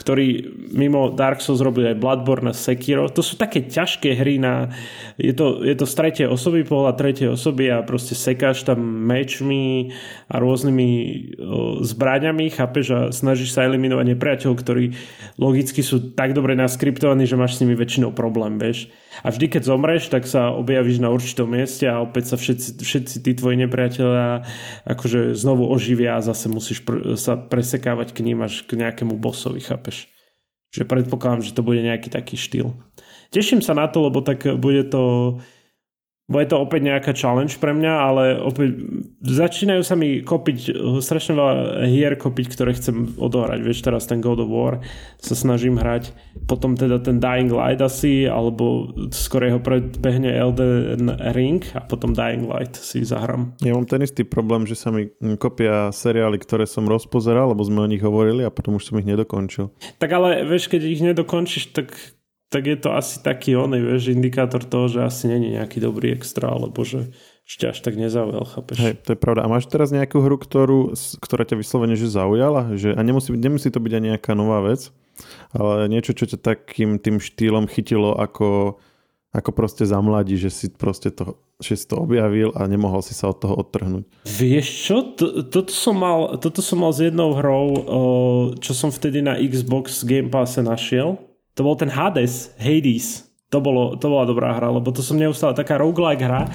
ktorý 0.00 0.48
mimo 0.72 1.12
Dark 1.12 1.44
Souls 1.44 1.60
robil 1.60 1.92
aj 1.92 2.00
Bloodborne 2.00 2.56
Sekiro. 2.56 3.12
To 3.12 3.20
sú 3.20 3.36
také 3.36 3.68
ťažké 3.68 4.16
hry 4.16 4.40
na... 4.40 4.72
Je 5.20 5.36
to, 5.36 5.60
je 5.60 5.76
to 5.76 5.84
z 5.84 5.94
tretej 5.94 6.26
osoby, 6.32 6.64
pohľad 6.64 6.96
tretej 6.96 7.28
osoby 7.36 7.68
a 7.68 7.84
proste 7.84 8.16
sekáš 8.16 8.64
tam 8.64 8.80
mečmi 8.80 9.92
a 10.32 10.40
rôznymi 10.40 10.88
o, 11.36 11.84
zbraňami, 11.84 12.48
chápeš 12.48 12.86
a 12.96 13.00
snažíš 13.12 13.52
sa 13.52 13.68
eliminovať 13.68 14.16
nepriateľov, 14.16 14.56
ktorí 14.56 14.96
logicky 15.36 15.84
sú 15.84 16.16
tak 16.16 16.32
dobre 16.32 16.56
naskriptovaní, 16.56 17.28
že 17.28 17.36
máš 17.36 17.60
s 17.60 17.68
nimi 17.68 17.76
väčšinou 17.76 18.16
problém, 18.16 18.56
vieš. 18.56 18.88
A 19.20 19.34
vždy, 19.34 19.50
keď 19.50 19.62
zomreš, 19.66 20.06
tak 20.06 20.24
sa 20.24 20.54
objavíš 20.54 21.02
na 21.02 21.10
určitom 21.10 21.50
mieste 21.50 21.84
a 21.90 21.98
opäť 21.98 22.34
sa 22.34 22.36
všetci, 22.38 22.78
všetci 22.78 23.16
tí 23.26 23.32
tvoji 23.34 23.58
nepriateľia 23.66 24.46
akože 24.86 25.34
znovu 25.34 25.66
oživia 25.66 26.16
a 26.16 26.24
zase 26.24 26.46
musíš 26.46 26.86
pr- 26.86 27.18
sa 27.18 27.34
presekávať 27.34 28.14
k 28.14 28.22
ním 28.22 28.46
až 28.46 28.62
k 28.64 28.78
nejakému 28.78 29.18
bossovi, 29.18 29.58
chápeš? 29.60 30.06
Čiže 30.70 30.86
predpokladám, 30.86 31.42
že 31.42 31.54
to 31.58 31.66
bude 31.66 31.82
nejaký 31.82 32.08
taký 32.14 32.38
štýl. 32.38 32.78
Teším 33.34 33.58
sa 33.62 33.74
na 33.74 33.90
to, 33.90 34.06
lebo 34.06 34.22
tak 34.22 34.46
bude 34.58 34.86
to 34.86 35.36
bude 36.30 36.46
to 36.46 36.62
opäť 36.62 36.86
nejaká 36.86 37.10
challenge 37.10 37.58
pre 37.58 37.74
mňa, 37.74 37.92
ale 37.92 38.38
opäť 38.38 38.78
začínajú 39.18 39.82
sa 39.82 39.98
mi 39.98 40.22
kopiť 40.22 40.78
strašne 41.02 41.34
veľa 41.34 41.54
hier 41.90 42.14
kopiť, 42.14 42.46
ktoré 42.54 42.70
chcem 42.78 43.18
odohrať. 43.18 43.58
Vieš, 43.66 43.82
teraz 43.82 44.06
ten 44.06 44.22
God 44.22 44.38
of 44.38 44.48
War 44.48 44.78
sa 45.18 45.34
snažím 45.34 45.74
hrať, 45.74 46.14
potom 46.46 46.78
teda 46.78 47.02
ten 47.02 47.18
Dying 47.18 47.50
Light 47.50 47.82
asi, 47.82 48.30
alebo 48.30 48.94
skôr 49.10 49.50
ho 49.50 49.58
predbehne 49.58 50.30
Elden 50.30 51.10
Ring 51.34 51.66
a 51.74 51.82
potom 51.82 52.14
Dying 52.14 52.46
Light 52.46 52.78
si 52.78 53.02
zahrám. 53.02 53.58
Ja 53.66 53.74
mám 53.74 53.90
ten 53.90 54.06
istý 54.06 54.22
problém, 54.22 54.70
že 54.70 54.78
sa 54.78 54.94
mi 54.94 55.10
kopia 55.34 55.90
seriály, 55.90 56.38
ktoré 56.38 56.62
som 56.70 56.86
rozpozeral, 56.86 57.50
lebo 57.50 57.66
sme 57.66 57.82
o 57.82 57.90
nich 57.90 58.06
hovorili 58.06 58.46
a 58.46 58.54
potom 58.54 58.78
už 58.78 58.86
som 58.86 59.02
ich 59.02 59.08
nedokončil. 59.08 59.74
Tak 59.98 60.10
ale 60.14 60.46
vieš, 60.46 60.70
keď 60.70 60.82
ich 60.86 61.02
nedokončíš, 61.02 61.74
tak 61.74 61.90
tak 62.50 62.66
je 62.66 62.76
to 62.76 62.90
asi 62.90 63.22
taký 63.22 63.54
oný, 63.54 63.78
vieš, 63.78 64.10
indikátor 64.10 64.66
toho, 64.66 64.90
že 64.90 65.06
asi 65.06 65.30
není 65.30 65.54
nejaký 65.54 65.78
dobrý 65.78 66.10
extra, 66.10 66.50
alebo 66.50 66.82
že 66.82 67.14
ešte 67.46 67.70
až 67.70 67.78
tak 67.78 67.94
nezaujal, 67.94 68.42
chápeš? 68.42 68.76
Hej, 68.82 68.94
to 69.06 69.14
je 69.14 69.18
pravda. 69.18 69.46
A 69.46 69.50
máš 69.50 69.70
teraz 69.70 69.94
nejakú 69.94 70.18
hru, 70.18 70.34
ktorú, 70.34 70.94
ktorá 71.22 71.46
ťa 71.46 71.58
vyslovene 71.62 71.94
že 71.94 72.10
zaujala? 72.10 72.74
Že, 72.74 72.98
a 72.98 73.00
nemusí, 73.06 73.30
nemusí 73.38 73.70
to 73.70 73.78
byť 73.78 73.92
ani 73.94 74.06
nejaká 74.14 74.34
nová 74.34 74.66
vec, 74.66 74.90
ale 75.54 75.86
niečo, 75.86 76.10
čo 76.10 76.26
ťa 76.26 76.42
takým 76.42 76.98
tým 76.98 77.22
štýlom 77.22 77.70
chytilo 77.70 78.18
ako, 78.18 78.82
ako 79.30 79.50
proste 79.54 79.86
za 79.86 80.02
mladí, 80.02 80.34
že 80.34 80.50
si 80.50 80.66
proste 80.74 81.14
to, 81.14 81.38
že 81.62 81.78
si 81.78 81.86
to 81.86 82.02
objavil 82.02 82.50
a 82.58 82.66
nemohol 82.66 82.98
si 82.98 83.14
sa 83.14 83.30
od 83.30 83.38
toho 83.38 83.54
odtrhnúť. 83.62 84.26
Vieš 84.26 84.66
čo? 84.66 84.96
Toto 85.46 85.70
som 85.70 85.94
mal, 85.94 86.34
toto 86.42 86.58
som 86.66 86.82
mal 86.82 86.90
s 86.90 86.98
jednou 86.98 87.30
hrou, 87.38 87.66
čo 88.58 88.74
som 88.74 88.90
vtedy 88.90 89.22
na 89.22 89.38
Xbox 89.38 90.02
Game 90.02 90.34
Passe 90.34 90.66
našiel 90.66 91.29
to 91.54 91.62
bol 91.62 91.76
ten 91.76 91.90
Hades, 91.90 92.50
Hades. 92.58 93.29
To, 93.50 93.58
bolo, 93.58 93.98
to 93.98 94.06
bola 94.06 94.30
dobrá 94.30 94.54
hra, 94.54 94.70
lebo 94.70 94.94
to 94.94 95.02
som 95.02 95.18
neustále 95.18 95.58
taká 95.58 95.74
roguelike 95.74 96.22
hra, 96.22 96.46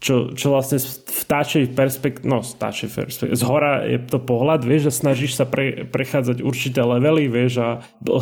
čo, 0.00 0.32
čo 0.32 0.54
vlastne 0.54 0.80
vtáčej 1.04 1.74
perspekt, 1.74 2.22
no 2.24 2.40
vtáčej 2.40 2.88
perspekt, 2.88 3.34
z 3.34 3.44
hora 3.44 3.84
je 3.84 3.98
to 4.00 4.22
pohľad, 4.22 4.62
vieš, 4.64 4.88
a 4.88 4.92
snažíš 4.94 5.36
sa 5.36 5.44
pre, 5.44 5.84
prechádzať 5.84 6.40
určité 6.40 6.80
levely, 6.80 7.26
vieš, 7.28 7.60
a 7.60 7.68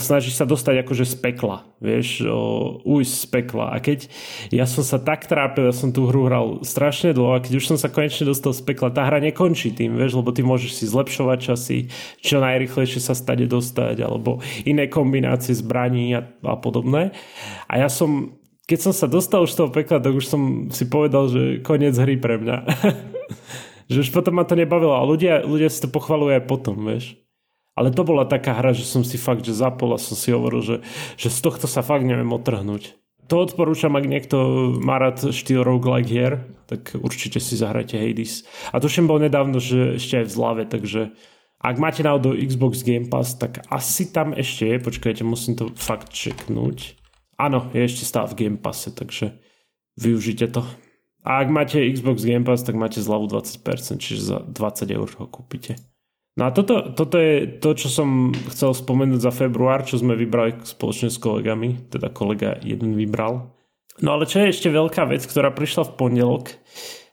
snažíš 0.01 0.41
sa 0.41 0.49
dostať 0.49 0.83
akože 0.83 1.05
z 1.05 1.17
pekla, 1.21 1.62
vieš, 1.79 2.25
o, 2.25 2.81
ujsť 2.83 3.15
z 3.15 3.27
pekla. 3.29 3.67
A 3.71 3.77
keď 3.79 4.09
ja 4.49 4.65
som 4.65 4.83
sa 4.83 4.99
tak 4.99 5.29
trápil, 5.29 5.69
ja 5.69 5.75
som 5.77 5.93
tú 5.93 6.09
hru 6.09 6.27
hral 6.27 6.65
strašne 6.65 7.12
dlho 7.12 7.37
a 7.37 7.43
keď 7.45 7.61
už 7.61 7.69
som 7.71 7.79
sa 7.79 7.93
konečne 7.93 8.27
dostal 8.27 8.57
z 8.57 8.65
pekla, 8.65 8.91
tá 8.91 9.05
hra 9.07 9.21
nekončí 9.21 9.77
tým, 9.77 9.95
vieš, 9.95 10.17
lebo 10.19 10.33
ty 10.33 10.41
môžeš 10.41 10.83
si 10.83 10.85
zlepšovať 10.88 11.38
časy, 11.38 11.79
čo 12.19 12.41
najrychlejšie 12.41 12.99
sa 12.99 13.12
stade 13.12 13.45
dostať, 13.45 14.01
alebo 14.03 14.41
iné 14.65 14.88
kombinácie 14.88 15.53
zbraní 15.53 16.17
a, 16.17 16.25
a 16.25 16.57
podobné. 16.57 17.12
A 17.69 17.77
ja 17.77 17.92
som 17.93 18.41
keď 18.63 18.79
som 18.79 18.95
sa 18.95 19.11
dostal 19.11 19.45
už 19.45 19.53
z 19.53 19.59
toho 19.59 19.71
pekla, 19.75 19.99
tak 19.99 20.15
už 20.15 20.25
som 20.25 20.73
si 20.73 20.87
povedal, 20.87 21.27
že 21.29 21.61
koniec 21.67 21.99
hry 21.99 22.17
pre 22.17 22.39
mňa. 22.39 22.57
že 23.93 23.99
už 24.07 24.15
potom 24.15 24.39
ma 24.39 24.47
to 24.47 24.55
nebavilo 24.55 24.95
a 24.95 25.05
ľudia, 25.05 25.43
ľudia 25.43 25.69
si 25.69 25.83
to 25.83 25.91
pochvalujú 25.91 26.41
aj 26.41 26.49
potom, 26.49 26.79
vieš. 26.81 27.19
Ale 27.77 27.93
to 27.93 28.05
bola 28.05 28.29
taká 28.29 28.57
hra, 28.57 28.77
že 28.77 28.89
som 28.89 29.05
si 29.05 29.17
fakt, 29.17 29.45
že 29.45 29.57
zapol 29.57 29.97
a 29.97 30.01
som 30.01 30.17
si 30.17 30.33
hovoril, 30.33 30.61
že, 30.65 30.77
že 31.17 31.29
z 31.29 31.39
tohto 31.41 31.69
sa 31.69 31.85
fakt 31.85 32.05
neviem 32.05 32.33
otrhnúť. 32.33 32.97
To 33.33 33.45
odporúčam, 33.45 33.97
ak 33.97 34.05
niekto 34.05 34.37
má 34.81 35.01
rád 35.01 35.33
štýl 35.33 35.65
roguelike 35.65 36.09
hier, 36.09 36.33
tak 36.69 36.93
určite 36.97 37.41
si 37.41 37.57
zahrajte 37.57 37.97
Hades. 37.97 38.45
A 38.73 38.81
tuším 38.81 39.09
bol 39.09 39.21
nedávno, 39.21 39.57
že 39.57 39.97
ešte 39.97 40.21
aj 40.21 40.27
v 40.29 40.35
zlave, 40.37 40.63
takže 40.69 41.17
ak 41.63 41.77
máte 41.81 42.05
náhodou 42.05 42.37
Xbox 42.37 42.85
Game 42.85 43.09
Pass, 43.09 43.39
tak 43.41 43.65
asi 43.73 44.11
tam 44.13 44.37
ešte 44.37 44.69
je. 44.69 44.77
Počkajte, 44.83 45.23
musím 45.25 45.57
to 45.57 45.73
fakt 45.73 46.13
čeknúť. 46.13 47.02
Áno, 47.43 47.67
je 47.75 47.83
ešte 47.83 48.07
stále 48.07 48.31
v 48.31 48.39
Game 48.39 48.59
Passe, 48.63 48.95
takže 48.95 49.43
využite 49.99 50.47
to. 50.55 50.63
A 51.27 51.43
ak 51.43 51.51
máte 51.51 51.83
Xbox 51.91 52.23
Game 52.23 52.47
Pass, 52.47 52.63
tak 52.63 52.79
máte 52.79 53.03
zľavu 53.03 53.27
20%, 53.27 53.99
čiže 53.99 54.23
za 54.23 54.39
20 54.47 54.87
eur 54.95 55.11
ho 55.19 55.27
kúpite. 55.27 55.75
No 56.39 56.49
a 56.49 56.51
toto, 56.55 56.95
toto 56.95 57.19
je 57.19 57.45
to, 57.59 57.75
čo 57.75 57.91
som 57.91 58.33
chcel 58.49 58.73
spomenúť 58.73 59.21
za 59.21 59.33
február, 59.35 59.85
čo 59.85 59.99
sme 59.99 60.15
vybrali 60.15 60.63
spoločne 60.65 61.11
s 61.11 61.19
kolegami, 61.19 61.91
teda 61.91 62.15
kolega 62.15 62.57
jeden 62.63 62.95
vybral. 62.95 63.53
No 64.01 64.17
ale 64.17 64.25
čo 64.25 64.41
je 64.41 64.55
ešte 64.55 64.73
veľká 64.73 65.05
vec, 65.11 65.21
ktorá 65.27 65.53
prišla 65.53 65.93
v 65.93 65.95
pondelok, 65.99 66.57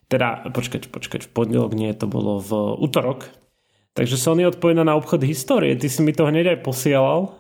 teda 0.08 0.48
počkať, 0.56 0.88
počkať, 0.88 1.22
v 1.28 1.32
pondelok 1.36 1.76
nie, 1.76 1.92
to 1.92 2.08
bolo 2.08 2.40
v 2.40 2.80
útorok, 2.80 3.28
takže 3.92 4.16
Sony 4.16 4.48
odpovedá 4.48 4.88
na 4.88 4.96
obchod 4.96 5.28
histórie, 5.28 5.76
ty 5.76 5.92
si 5.92 6.00
mi 6.00 6.16
to 6.16 6.24
hneď 6.24 6.56
aj 6.56 6.60
posielal, 6.64 7.36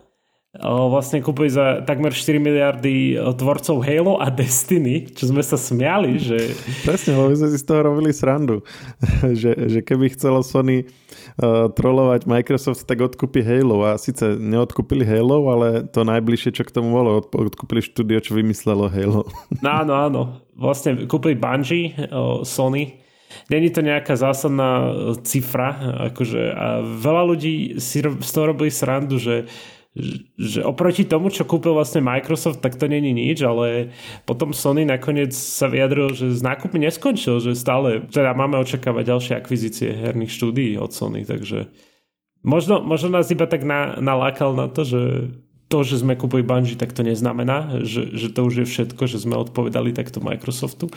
vlastne 0.58 1.22
kúpili 1.22 1.46
za 1.54 1.86
takmer 1.86 2.10
4 2.10 2.42
miliardy 2.42 3.22
tvorcov 3.38 3.86
Halo 3.86 4.18
a 4.18 4.34
Destiny, 4.34 5.06
čo 5.14 5.30
sme 5.30 5.46
sa 5.46 5.62
smiali, 5.62 6.18
že... 6.18 6.58
Presne, 6.82 7.14
lebo 7.14 7.38
sme 7.38 7.54
si 7.54 7.62
z 7.62 7.66
toho 7.70 7.86
robili 7.86 8.10
srandu, 8.10 8.66
že, 9.42 9.54
že 9.70 9.80
keby 9.86 10.10
chcelo 10.18 10.42
Sony 10.42 10.90
uh, 10.90 11.70
trolovať 11.70 12.26
Microsoft, 12.26 12.90
tak 12.90 12.98
odkúpi 12.98 13.46
Halo 13.46 13.86
a 13.86 14.02
síce 14.02 14.42
neodkúpili 14.42 15.06
Halo, 15.06 15.54
ale 15.54 15.86
to 15.86 16.02
najbližšie, 16.02 16.58
čo 16.58 16.66
k 16.66 16.74
tomu 16.74 16.98
bolo, 16.98 17.22
odkúpili 17.22 17.86
štúdio, 17.86 18.18
čo 18.18 18.34
vymyslelo 18.34 18.90
Halo. 18.90 19.30
No, 19.62 19.70
áno, 19.70 19.94
áno. 19.94 20.22
Vlastne 20.58 21.06
kúpili 21.06 21.38
Bungie, 21.38 21.94
uh, 22.10 22.42
Sony, 22.42 23.06
Není 23.46 23.70
to 23.70 23.86
nejaká 23.86 24.18
zásadná 24.18 24.90
cifra, 25.22 25.78
akože 26.10 26.50
a 26.50 26.82
veľa 26.82 27.24
ľudí 27.30 27.78
si 27.78 28.02
z 28.02 28.30
toho 28.34 28.50
robili 28.50 28.74
srandu, 28.74 29.22
že 29.22 29.46
že 30.38 30.62
oproti 30.62 31.02
tomu, 31.02 31.34
čo 31.34 31.50
kúpil 31.50 31.74
vlastne 31.74 32.06
Microsoft, 32.06 32.62
tak 32.62 32.78
to 32.78 32.86
není 32.86 33.10
nič, 33.10 33.42
ale 33.42 33.90
potom 34.24 34.54
Sony 34.54 34.86
nakoniec 34.86 35.34
sa 35.34 35.66
vyjadril, 35.66 36.14
že 36.14 36.30
z 36.30 36.46
nákupy 36.46 36.78
neskončil, 36.78 37.42
že 37.42 37.58
stále, 37.58 38.06
teda 38.06 38.38
máme 38.38 38.62
očakávať 38.62 39.04
ďalšie 39.10 39.34
akvizície 39.34 39.90
herných 39.90 40.30
štúdií 40.30 40.78
od 40.78 40.94
Sony, 40.94 41.26
takže 41.26 41.74
možno, 42.46 42.86
možno 42.86 43.18
nás 43.18 43.34
iba 43.34 43.50
tak 43.50 43.66
na, 43.66 43.98
nalákal 43.98 44.54
na 44.54 44.70
to, 44.70 44.86
že 44.86 45.02
to, 45.70 45.86
že 45.86 46.02
sme 46.02 46.18
kúpili 46.18 46.42
Bungie, 46.42 46.78
tak 46.78 46.94
to 46.98 47.06
neznamená, 47.06 47.86
že, 47.86 48.10
že 48.14 48.34
to 48.34 48.46
už 48.46 48.66
je 48.66 48.68
všetko, 48.70 49.06
že 49.06 49.22
sme 49.22 49.38
odpovedali 49.38 49.94
takto 49.94 50.18
Microsoftu, 50.18 50.90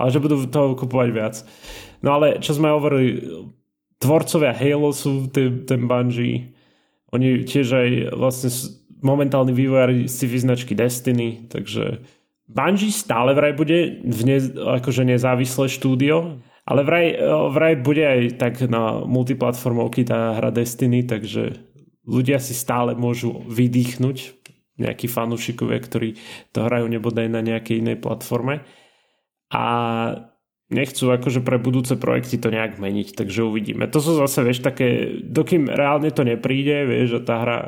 ale 0.00 0.08
že 0.08 0.20
budú 0.24 0.44
toho 0.48 0.72
kupovať 0.72 1.08
viac. 1.12 1.34
No 2.00 2.16
ale 2.16 2.40
čo 2.40 2.56
sme 2.56 2.72
hovorili, 2.72 3.20
tvorcovia 4.00 4.56
Halo 4.56 4.92
sú 4.96 5.28
ten, 5.28 5.68
ten 5.68 5.84
Bungie, 5.84 6.55
oni 7.16 7.48
tiež 7.48 7.66
aj 7.72 7.88
vlastne 8.12 8.50
momentálni 9.00 9.56
vývojári 9.56 10.06
vyznačky 10.06 10.76
Destiny, 10.76 11.48
takže 11.48 12.04
Bungie 12.46 12.94
stále 12.94 13.34
vraj 13.34 13.56
bude 13.58 14.04
v 14.06 14.20
ne, 14.22 14.38
akože 14.78 15.02
nezávislé 15.02 15.66
štúdio, 15.66 16.38
ale 16.66 16.80
vraj, 16.86 17.06
vraj 17.50 17.74
bude 17.78 18.04
aj 18.06 18.20
tak 18.38 18.54
na 18.70 19.02
multiplatformovky 19.02 20.06
tá 20.06 20.38
hra 20.38 20.54
Destiny, 20.54 21.02
takže 21.02 21.58
ľudia 22.06 22.38
si 22.38 22.54
stále 22.54 22.94
môžu 22.94 23.42
vydýchnuť, 23.50 24.46
nejakí 24.76 25.08
fanúšikovia, 25.08 25.80
ktorí 25.80 26.08
to 26.52 26.68
hrajú 26.68 26.86
nebodaj 26.86 27.26
na 27.32 27.40
nejakej 27.40 27.80
inej 27.80 27.98
platforme. 27.98 28.60
A 29.48 29.64
nechcú 30.72 31.14
akože 31.14 31.40
pre 31.46 31.62
budúce 31.62 31.94
projekty 31.94 32.42
to 32.42 32.50
nejak 32.50 32.82
meniť, 32.82 33.14
takže 33.14 33.46
uvidíme. 33.46 33.86
To 33.86 33.98
sú 34.02 34.18
zase, 34.18 34.42
vieš, 34.42 34.66
také, 34.66 35.18
dokým 35.22 35.70
reálne 35.70 36.10
to 36.10 36.26
nepríde, 36.26 36.86
vieš, 36.86 37.18
že 37.18 37.20
tá 37.22 37.34
hra 37.42 37.58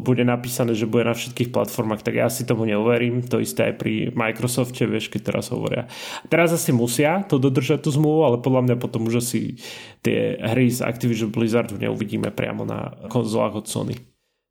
bude 0.00 0.24
napísané, 0.24 0.72
že 0.72 0.88
bude 0.88 1.04
na 1.04 1.12
všetkých 1.12 1.52
platformách, 1.52 2.00
tak 2.00 2.16
ja 2.16 2.28
si 2.32 2.48
tomu 2.48 2.64
neuverím. 2.64 3.24
To 3.28 3.40
isté 3.40 3.72
aj 3.72 3.74
pri 3.76 3.92
Microsofte, 4.16 4.88
vieš, 4.88 5.12
keď 5.12 5.32
teraz 5.32 5.52
hovoria. 5.52 5.84
Teraz 6.32 6.56
asi 6.56 6.72
musia 6.72 7.20
to 7.28 7.36
dodržať 7.36 7.84
tú 7.84 7.92
zmluvu, 7.92 8.20
ale 8.24 8.36
podľa 8.40 8.64
mňa 8.64 8.76
potom 8.80 9.06
už 9.08 9.20
asi 9.20 9.60
tie 10.00 10.40
hry 10.40 10.72
z 10.72 10.80
Activision 10.84 11.28
Blizzardu 11.28 11.76
neuvidíme 11.76 12.32
priamo 12.32 12.64
na 12.64 12.96
konzolách 13.12 13.64
od 13.64 13.66
Sony. 13.68 13.94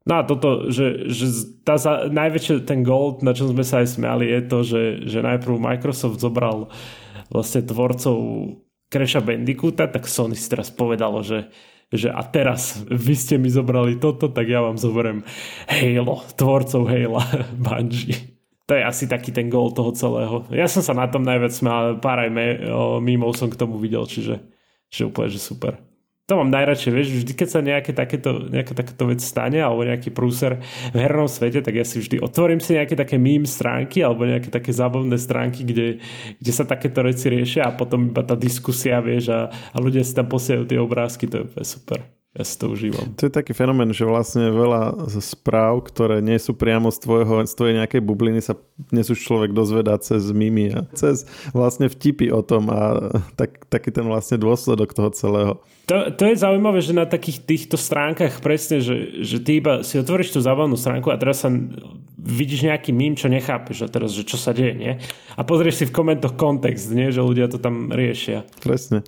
No 0.07 0.23
a 0.23 0.23
toto, 0.23 0.71
že, 0.71 1.11
že 1.11 1.27
tá 1.67 1.75
za, 1.75 2.07
najväčšie 2.07 2.63
ten 2.63 2.79
gold, 2.79 3.19
na 3.27 3.35
čom 3.35 3.51
sme 3.51 3.67
sa 3.67 3.83
aj 3.83 3.99
smiali, 3.99 4.31
je 4.31 4.41
to, 4.47 4.57
že, 4.63 4.83
že 5.03 5.19
najprv 5.19 5.59
Microsoft 5.59 6.23
zobral 6.23 6.71
vlastne 7.31 7.63
tvorcov 7.63 8.17
Crasha 8.87 9.19
Bandicoota, 9.19 9.91
tak 9.91 10.07
Sony 10.07 10.35
si 10.35 10.47
teraz 10.47 10.71
povedalo, 10.71 11.23
že 11.23 11.51
že 11.87 12.11
a 12.11 12.19
teraz 12.19 12.83
vy 12.83 13.15
ste 13.15 13.39
mi 13.39 13.47
zobrali 13.47 13.95
toto, 13.95 14.27
tak 14.27 14.51
ja 14.51 14.59
vám 14.59 14.75
zoberiem 14.75 15.23
Halo, 15.71 16.19
tvorcov 16.35 16.83
Halo, 16.83 17.23
Bungie. 17.63 18.35
To 18.67 18.75
je 18.75 18.83
asi 18.83 19.07
taký 19.07 19.31
ten 19.31 19.47
gól 19.47 19.71
toho 19.71 19.95
celého. 19.95 20.43
Ja 20.51 20.67
som 20.67 20.83
sa 20.83 20.91
na 20.91 21.07
tom 21.07 21.23
najviac 21.23 21.55
smial, 21.55 22.03
pár 22.03 22.27
aj 22.27 22.31
mimov 22.99 23.39
som 23.39 23.47
k 23.47 23.55
tomu 23.55 23.79
videl, 23.79 24.03
čiže 24.03 24.43
že 24.91 25.07
úplne, 25.07 25.31
že 25.31 25.39
super 25.39 25.86
to 26.27 26.35
mám 26.35 26.51
najradšej, 26.51 26.91
vieš, 26.91 27.07
vždy 27.23 27.33
keď 27.39 27.47
sa 27.47 27.59
nejaké 27.63 27.95
takéto, 27.95 28.51
nejaká 28.51 28.75
takéto 28.75 29.07
vec 29.07 29.23
stane 29.23 29.63
alebo 29.63 29.87
nejaký 29.87 30.11
prúser 30.11 30.59
v 30.91 30.97
hernom 30.99 31.31
svete, 31.31 31.63
tak 31.63 31.71
ja 31.71 31.87
si 31.87 32.03
vždy 32.03 32.19
otvorím 32.19 32.59
si 32.59 32.75
nejaké 32.75 32.99
také 32.99 33.15
meme 33.15 33.47
stránky 33.47 34.03
alebo 34.03 34.27
nejaké 34.27 34.51
také 34.51 34.75
zábavné 34.75 35.15
stránky, 35.15 35.63
kde, 35.63 36.03
kde 36.35 36.51
sa 36.51 36.67
takéto 36.67 36.99
veci 37.07 37.31
riešia 37.31 37.71
a 37.71 37.71
potom 37.71 38.11
iba 38.11 38.27
tá 38.27 38.35
diskusia, 38.35 38.99
vieš, 38.99 39.31
a, 39.31 39.47
a 39.47 39.77
ľudia 39.79 40.03
si 40.03 40.11
tam 40.11 40.27
posielajú 40.27 40.67
tie 40.67 40.83
obrázky, 40.83 41.31
to 41.31 41.47
je 41.47 41.63
super. 41.63 42.16
Ja 42.37 42.45
si 42.45 42.53
to 42.61 42.69
užívam. 42.69 43.17
To 43.17 43.25
je 43.25 43.33
taký 43.33 43.57
fenomén, 43.57 43.89
že 43.89 44.05
vlastne 44.05 44.53
veľa 44.53 45.09
správ, 45.17 45.89
ktoré 45.89 46.21
nie 46.21 46.37
sú 46.37 46.53
priamo 46.53 46.93
z, 46.93 47.01
tvojho, 47.01 47.41
z 47.49 47.53
tvojej 47.57 47.75
nejakej 47.81 48.01
bubliny, 48.05 48.45
sa 48.45 48.53
dnes 48.77 49.09
už 49.09 49.17
človek 49.17 49.57
dozvedá 49.57 49.97
cez 49.97 50.29
mimi 50.29 50.69
a 50.69 50.85
cez 50.93 51.25
vlastne 51.49 51.89
vtipy 51.89 52.29
o 52.29 52.45
tom 52.45 52.69
a 52.69 53.09
tak, 53.33 53.65
taký 53.73 53.89
ten 53.89 54.05
vlastne 54.05 54.37
dôsledok 54.37 54.93
toho 54.93 55.09
celého. 55.17 55.53
To, 55.89 56.13
to 56.13 56.29
je 56.29 56.37
zaujímavé, 56.37 56.77
že 56.85 56.93
na 56.93 57.09
takých 57.09 57.41
týchto 57.41 57.73
stránkach 57.73 58.37
presne, 58.43 58.85
že, 58.85 59.25
že 59.25 59.41
ty 59.41 59.57
iba 59.57 59.81
si 59.81 59.97
otvoríš 59.97 60.35
tú 60.35 60.39
zábavnú 60.43 60.77
stránku 60.77 61.09
a 61.09 61.17
teraz 61.17 61.41
sa 61.41 61.49
vidíš 62.21 62.67
nejaký 62.67 62.91
mím, 62.91 63.15
čo 63.15 63.31
nechápeš 63.31 63.87
a 63.87 63.89
teraz, 63.89 64.11
že 64.11 64.27
čo 64.27 64.35
sa 64.35 64.51
deje, 64.51 64.75
nie? 64.75 64.93
A 65.33 65.41
pozrieš 65.47 65.81
si 65.81 65.85
v 65.87 65.95
komentoch 65.95 66.35
kontext, 66.35 66.91
nie? 66.91 67.09
Že 67.09 67.21
ľudia 67.23 67.47
to 67.47 67.57
tam 67.57 67.89
riešia. 67.89 68.43
Presne. 68.59 69.07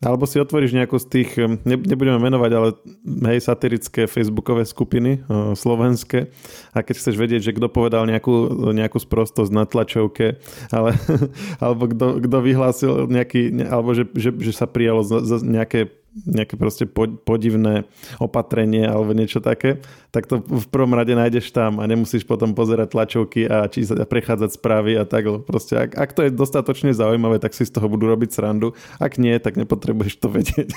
Alebo 0.00 0.24
si 0.24 0.40
otvoríš 0.40 0.72
nejakú 0.72 0.96
z 0.96 1.06
tých, 1.12 1.30
nebudeme 1.68 2.16
menovať, 2.16 2.50
ale 2.56 2.68
hej, 3.04 3.44
satirické 3.44 4.08
facebookové 4.08 4.64
skupiny 4.64 5.20
slovenské. 5.52 6.32
A 6.72 6.80
keď 6.80 6.94
chceš 7.04 7.20
vedieť, 7.20 7.44
že 7.44 7.56
kto 7.60 7.68
povedal 7.68 8.08
nejakú, 8.08 8.32
nejakú 8.72 8.96
sprostosť 8.96 9.52
na 9.52 9.68
tlačovke, 9.68 10.40
ale, 10.72 10.96
alebo 11.62 11.84
kto, 12.16 12.38
vyhlásil 12.40 13.12
nejaký, 13.12 13.68
alebo 13.68 13.92
že, 13.92 14.08
že, 14.16 14.32
že 14.40 14.56
sa 14.56 14.64
prijalo 14.64 15.04
z, 15.04 15.20
z 15.20 15.44
nejaké 15.44 15.99
nejaké 16.26 16.58
proste 16.58 16.86
podivné 17.24 17.86
opatrenie 18.18 18.82
alebo 18.82 19.14
niečo 19.14 19.38
také, 19.38 19.78
tak 20.10 20.26
to 20.26 20.42
v 20.42 20.66
prvom 20.68 20.98
rade 20.98 21.14
nájdeš 21.14 21.54
tam 21.54 21.78
a 21.78 21.86
nemusíš 21.86 22.26
potom 22.26 22.54
pozerať 22.54 22.92
tlačovky 22.94 23.46
a 23.46 23.70
či 23.70 23.86
sa 23.86 23.94
prechádzať 24.02 24.58
správy 24.58 24.98
a 24.98 25.06
tak. 25.06 25.30
Proste 25.46 25.78
ak, 25.78 25.94
ak 25.94 26.10
to 26.10 26.26
je 26.26 26.34
dostatočne 26.34 26.90
zaujímavé, 26.90 27.38
tak 27.38 27.54
si 27.54 27.62
z 27.62 27.74
toho 27.78 27.86
budú 27.86 28.10
robiť 28.10 28.30
srandu. 28.34 28.74
Ak 28.98 29.22
nie, 29.22 29.38
tak 29.38 29.54
nepotrebuješ 29.54 30.14
to 30.18 30.28
vedieť. 30.30 30.70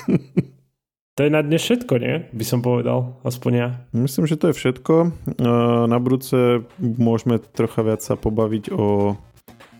To 1.14 1.22
je 1.22 1.30
na 1.30 1.46
dnes 1.46 1.62
všetko, 1.62 1.94
nie? 2.02 2.26
By 2.34 2.42
som 2.42 2.58
povedal, 2.58 3.22
aspoň 3.22 3.52
ja. 3.54 3.68
Myslím, 3.94 4.26
že 4.26 4.34
to 4.34 4.50
je 4.50 4.58
všetko. 4.58 4.94
Na 5.86 5.98
budúce 6.02 6.66
môžeme 6.82 7.38
trocha 7.38 7.86
viac 7.86 8.02
sa 8.02 8.18
pobaviť 8.18 8.74
o 8.74 9.14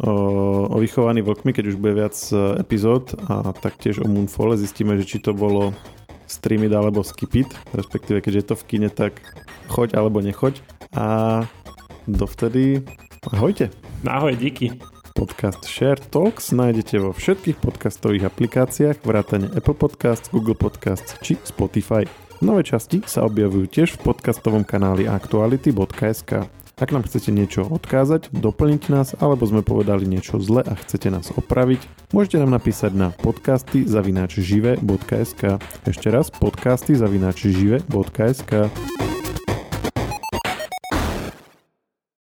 o 0.03 0.77
vychovaní 0.81 1.23
vlkmi, 1.23 1.51
keď 1.55 1.65
už 1.71 1.77
bude 1.79 1.95
viac 1.95 2.17
e, 2.35 2.59
epizód 2.59 3.15
a 3.31 3.55
taktiež 3.55 4.03
o 4.03 4.07
Moonfall 4.11 4.59
zistíme, 4.59 4.99
že 4.99 5.07
či 5.07 5.19
to 5.23 5.31
bolo 5.31 5.71
streamit 6.27 6.73
alebo 6.75 7.07
skipit, 7.07 7.47
respektíve 7.77 8.19
keď 8.19 8.33
je 8.35 8.45
to 8.45 8.55
v 8.59 8.67
kine, 8.67 8.89
tak 8.91 9.23
choď 9.71 9.95
alebo 9.95 10.19
nechoď 10.19 10.59
a 10.97 11.07
dovtedy 12.11 12.83
ahojte. 13.31 13.71
Ahoj, 14.05 14.35
díky. 14.37 14.75
Podcast 15.15 15.63
Share 15.63 16.03
Talks 16.11 16.51
nájdete 16.51 16.99
vo 16.99 17.15
všetkých 17.15 17.63
podcastových 17.63 18.35
aplikáciách 18.35 19.07
vrátane 19.07 19.47
Apple 19.55 19.79
Podcasts, 19.79 20.27
Google 20.27 20.59
Podcasts 20.59 21.15
či 21.23 21.39
Spotify. 21.47 22.03
Nové 22.43 22.67
časti 22.67 22.99
sa 23.07 23.23
objavujú 23.23 23.71
tiež 23.71 23.95
v 23.95 24.11
podcastovom 24.11 24.67
kanáli 24.67 25.07
aktuality.sk. 25.07 26.51
Ak 26.75 26.91
nám 26.91 27.07
chcete 27.07 27.31
niečo 27.31 27.63
odkázať, 27.71 28.35
doplniť 28.35 28.83
nás, 28.91 29.15
alebo 29.23 29.47
sme 29.47 29.63
povedali 29.63 30.11
niečo 30.11 30.43
zle 30.43 30.59
a 30.67 30.75
chcete 30.75 31.07
nás 31.07 31.31
opraviť, 31.31 31.87
môžete 32.11 32.43
nám 32.43 32.59
napísať 32.59 32.99
na 32.99 33.09
podcasty 33.15 33.87
zavináč 33.87 34.43
žive.sk. 34.43 35.63
Ešte 35.87 36.09
raz 36.11 36.35
podcasty 36.35 36.99
zavináč 36.99 37.47
žive.sk. 37.47 38.75